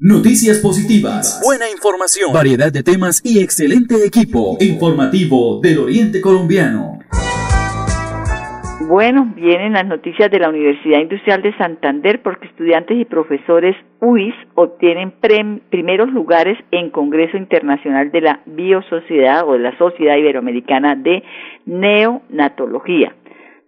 Noticias 0.00 0.58
positivas, 0.58 1.42
buena 1.44 1.68
información, 1.68 2.32
variedad 2.32 2.70
de 2.70 2.84
temas 2.84 3.20
y 3.24 3.42
excelente 3.42 3.96
equipo 4.06 4.56
informativo 4.60 5.58
del 5.60 5.80
Oriente 5.80 6.20
Colombiano. 6.20 7.00
Bueno, 8.86 9.32
vienen 9.34 9.72
las 9.72 9.84
noticias 9.86 10.30
de 10.30 10.38
la 10.38 10.50
Universidad 10.50 11.00
Industrial 11.00 11.42
de 11.42 11.52
Santander 11.56 12.22
porque 12.22 12.46
estudiantes 12.46 12.96
y 12.96 13.06
profesores 13.06 13.74
UIS 13.98 14.36
obtienen 14.54 15.12
primeros 15.68 16.10
lugares 16.12 16.56
en 16.70 16.90
Congreso 16.90 17.36
Internacional 17.36 18.12
de 18.12 18.20
la 18.20 18.40
Biosociedad 18.46 19.48
o 19.48 19.54
de 19.54 19.58
la 19.58 19.76
Sociedad 19.78 20.16
Iberoamericana 20.16 20.94
de 20.94 21.24
Neonatología. 21.66 23.16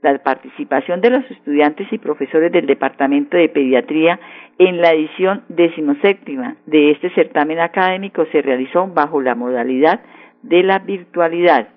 La 0.02 0.16
participación 0.18 1.02
de 1.02 1.10
los 1.10 1.30
estudiantes 1.30 1.86
y 1.92 1.98
profesores 1.98 2.50
del 2.52 2.66
Departamento 2.66 3.36
de 3.36 3.50
Pediatría 3.50 4.18
en 4.58 4.80
la 4.80 4.92
edición 4.92 5.42
decimoséptima 5.48 6.56
de 6.64 6.92
este 6.92 7.10
certamen 7.10 7.60
académico 7.60 8.24
se 8.32 8.40
realizó 8.40 8.86
bajo 8.86 9.20
la 9.20 9.34
modalidad 9.34 10.00
de 10.42 10.62
la 10.62 10.78
virtualidad. 10.78 11.68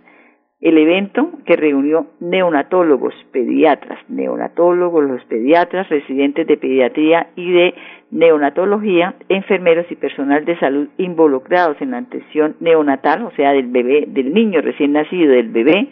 El 0.62 0.78
evento 0.78 1.32
que 1.46 1.58
reunió 1.58 2.08
neonatólogos, 2.22 3.14
pediatras, 3.34 4.00
neonatólogos, 4.08 5.04
los 5.04 5.26
pediatras, 5.26 5.90
residentes 5.90 6.48
de 6.48 6.56
pediatría 6.56 7.28
y 7.36 7.52
de 7.52 7.74
neonatología, 8.12 9.16
enfermeros 9.28 9.86
y 9.90 9.96
personal 9.96 10.46
de 10.46 10.58
salud 10.60 10.88
involucrados 10.98 11.76
en 11.82 11.92
la 11.92 11.98
atención 11.98 12.56
neonatal, 12.62 13.24
o 13.24 13.32
sea, 13.32 13.52
del 13.52 13.68
bebé, 13.68 14.06
del 14.08 14.34
niño 14.34 14.62
recién 14.62 14.94
nacido, 14.94 15.34
del 15.34 15.50
bebé, 15.50 15.90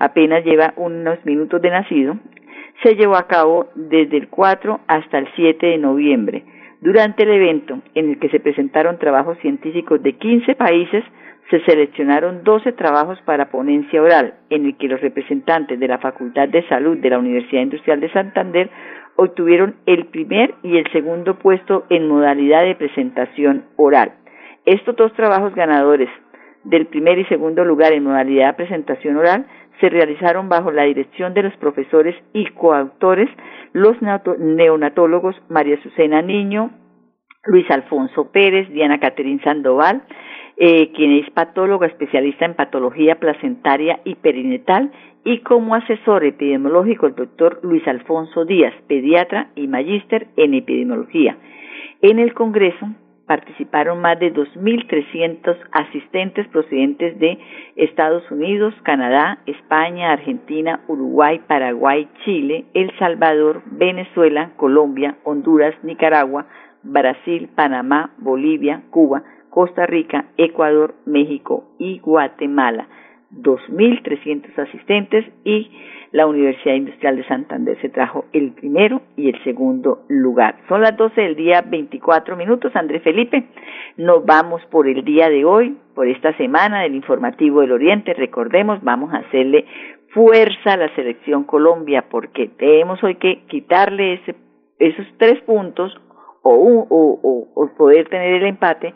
apenas 0.00 0.44
lleva 0.44 0.74
unos 0.76 1.24
minutos 1.24 1.62
de 1.62 1.70
nacido, 1.70 2.16
se 2.82 2.96
llevó 2.96 3.16
a 3.16 3.28
cabo 3.28 3.68
desde 3.74 4.16
el 4.16 4.28
4 4.28 4.80
hasta 4.88 5.18
el 5.18 5.28
7 5.36 5.64
de 5.64 5.78
noviembre. 5.78 6.42
Durante 6.80 7.24
el 7.24 7.30
evento, 7.30 7.78
en 7.94 8.10
el 8.10 8.18
que 8.18 8.30
se 8.30 8.40
presentaron 8.40 8.98
trabajos 8.98 9.38
científicos 9.38 10.02
de 10.02 10.14
15 10.14 10.54
países, 10.54 11.04
se 11.50 11.60
seleccionaron 11.64 12.42
12 12.42 12.72
trabajos 12.72 13.20
para 13.26 13.50
ponencia 13.50 14.00
oral, 14.00 14.34
en 14.48 14.66
el 14.66 14.76
que 14.78 14.88
los 14.88 15.00
representantes 15.00 15.78
de 15.78 15.88
la 15.88 15.98
Facultad 15.98 16.48
de 16.48 16.66
Salud 16.68 16.96
de 16.96 17.10
la 17.10 17.18
Universidad 17.18 17.62
Industrial 17.62 18.00
de 18.00 18.10
Santander 18.12 18.70
obtuvieron 19.16 19.74
el 19.84 20.06
primer 20.06 20.54
y 20.62 20.78
el 20.78 20.90
segundo 20.92 21.38
puesto 21.38 21.84
en 21.90 22.08
modalidad 22.08 22.62
de 22.62 22.76
presentación 22.76 23.64
oral. 23.76 24.12
Estos 24.64 24.96
dos 24.96 25.12
trabajos 25.12 25.54
ganadores 25.54 26.08
del 26.64 26.86
primer 26.86 27.18
y 27.18 27.24
segundo 27.26 27.64
lugar 27.64 27.92
en 27.92 28.04
modalidad 28.04 28.48
de 28.48 28.54
presentación 28.54 29.16
oral 29.16 29.46
se 29.80 29.88
realizaron 29.88 30.48
bajo 30.48 30.70
la 30.70 30.84
dirección 30.84 31.32
de 31.34 31.42
los 31.42 31.56
profesores 31.56 32.14
y 32.32 32.46
coautores, 32.50 33.30
los 33.72 33.96
neonatólogos 34.02 35.34
María 35.48 35.76
Azucena 35.76 36.20
Niño, 36.20 36.70
Luis 37.44 37.68
Alfonso 37.70 38.30
Pérez, 38.30 38.68
Diana 38.70 39.00
Caterín 39.00 39.40
Sandoval, 39.42 40.02
eh, 40.58 40.92
quien 40.92 41.12
es 41.12 41.30
patóloga 41.30 41.86
especialista 41.86 42.44
en 42.44 42.54
patología 42.54 43.18
placentaria 43.18 44.00
y 44.04 44.16
perinetal, 44.16 44.92
y 45.24 45.38
como 45.38 45.74
asesor 45.74 46.24
epidemiológico 46.24 47.06
el 47.06 47.14
doctor 47.14 47.60
Luis 47.62 47.86
Alfonso 47.88 48.44
Díaz, 48.44 48.74
pediatra 48.86 49.50
y 49.54 49.68
magíster 49.68 50.28
en 50.36 50.54
epidemiología. 50.54 51.36
En 52.02 52.18
el 52.18 52.34
Congreso 52.34 52.86
participaron 53.30 54.00
más 54.00 54.18
de 54.18 54.34
2.300 54.34 55.56
asistentes 55.70 56.48
procedentes 56.48 57.16
de 57.20 57.38
Estados 57.76 58.28
Unidos, 58.28 58.74
Canadá, 58.82 59.38
España, 59.46 60.10
Argentina, 60.10 60.80
Uruguay, 60.88 61.40
Paraguay, 61.46 62.08
Chile, 62.24 62.64
El 62.74 62.90
Salvador, 62.98 63.62
Venezuela, 63.66 64.50
Colombia, 64.56 65.18
Honduras, 65.22 65.76
Nicaragua, 65.84 66.46
Brasil, 66.82 67.48
Panamá, 67.54 68.10
Bolivia, 68.18 68.82
Cuba, 68.90 69.22
Costa 69.48 69.86
Rica, 69.86 70.24
Ecuador, 70.36 70.96
México 71.06 71.70
y 71.78 72.00
Guatemala. 72.00 72.88
2.300 73.32 74.58
asistentes 74.58 75.24
y 75.44 75.70
la 76.12 76.26
Universidad 76.26 76.74
Industrial 76.74 77.16
de 77.16 77.24
Santander 77.24 77.80
se 77.80 77.88
trajo 77.88 78.24
el 78.32 78.52
primero 78.52 79.00
y 79.16 79.28
el 79.28 79.42
segundo 79.44 80.04
lugar. 80.08 80.56
Son 80.68 80.80
las 80.80 80.96
12 80.96 81.20
del 81.20 81.36
día 81.36 81.62
24 81.62 82.36
minutos, 82.36 82.74
André 82.74 82.98
Felipe. 83.00 83.44
Nos 83.96 84.24
vamos 84.26 84.60
por 84.66 84.88
el 84.88 85.04
día 85.04 85.28
de 85.28 85.44
hoy, 85.44 85.76
por 85.94 86.08
esta 86.08 86.36
semana 86.36 86.82
del 86.82 86.96
informativo 86.96 87.60
del 87.60 87.72
Oriente. 87.72 88.12
Recordemos, 88.14 88.82
vamos 88.82 89.14
a 89.14 89.18
hacerle 89.18 89.66
fuerza 90.08 90.72
a 90.72 90.76
la 90.76 90.94
selección 90.96 91.44
Colombia 91.44 92.06
porque 92.10 92.48
tenemos 92.48 93.02
hoy 93.04 93.14
que 93.14 93.44
quitarle 93.46 94.14
ese, 94.14 94.34
esos 94.80 95.06
tres 95.18 95.40
puntos 95.42 95.96
o, 96.42 96.52
o, 96.52 97.48
o 97.54 97.76
poder 97.76 98.08
tener 98.08 98.34
el 98.34 98.46
empate 98.46 98.94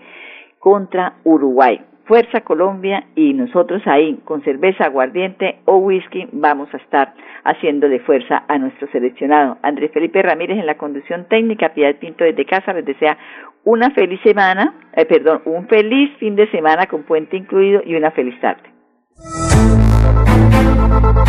contra 0.58 1.18
Uruguay. 1.22 1.80
Fuerza 2.06 2.42
Colombia 2.42 3.06
y 3.14 3.32
nosotros 3.32 3.82
ahí 3.86 4.18
con 4.24 4.42
cerveza, 4.42 4.84
aguardiente 4.84 5.60
o 5.64 5.76
whisky 5.76 6.28
vamos 6.32 6.68
a 6.74 6.76
estar 6.76 7.14
haciéndole 7.44 8.00
fuerza 8.00 8.44
a 8.46 8.58
nuestro 8.58 8.88
seleccionado. 8.88 9.58
Andrés 9.62 9.90
Felipe 9.92 10.20
Ramírez 10.22 10.58
en 10.58 10.66
la 10.66 10.76
conducción 10.76 11.26
técnica, 11.28 11.70
Piedad 11.70 11.96
Pinto 11.96 12.24
desde 12.24 12.44
casa 12.44 12.72
les 12.72 12.84
desea 12.84 13.16
una 13.64 13.90
feliz 13.90 14.20
semana, 14.22 14.74
eh, 14.94 15.06
perdón, 15.06 15.42
un 15.46 15.66
feliz 15.68 16.10
fin 16.18 16.36
de 16.36 16.50
semana 16.50 16.86
con 16.86 17.04
puente 17.04 17.36
incluido 17.36 17.82
y 17.84 17.94
una 17.94 18.10
feliz 18.10 18.38
tarde. 18.40 18.74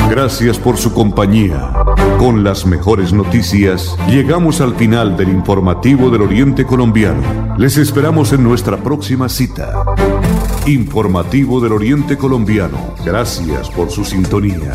Gracias 0.10 0.60
por 0.60 0.78
su 0.78 0.94
compañía. 0.94 1.74
Con 2.18 2.44
las 2.44 2.66
mejores 2.66 3.12
noticias, 3.12 3.98
llegamos 4.08 4.62
al 4.62 4.76
final 4.76 5.18
del 5.18 5.30
informativo 5.30 6.10
del 6.10 6.22
Oriente 6.22 6.66
Colombiano. 6.66 7.56
Les 7.58 7.78
esperamos 7.78 8.32
en 8.32 8.44
nuestra 8.44 8.78
próxima 8.78 9.28
cita. 9.30 9.84
Informativo 10.68 11.62
del 11.62 11.74
Oriente 11.74 12.18
Colombiano. 12.18 12.96
Gracias 13.06 13.70
por 13.70 13.92
su 13.92 14.04
sintonía. 14.04 14.72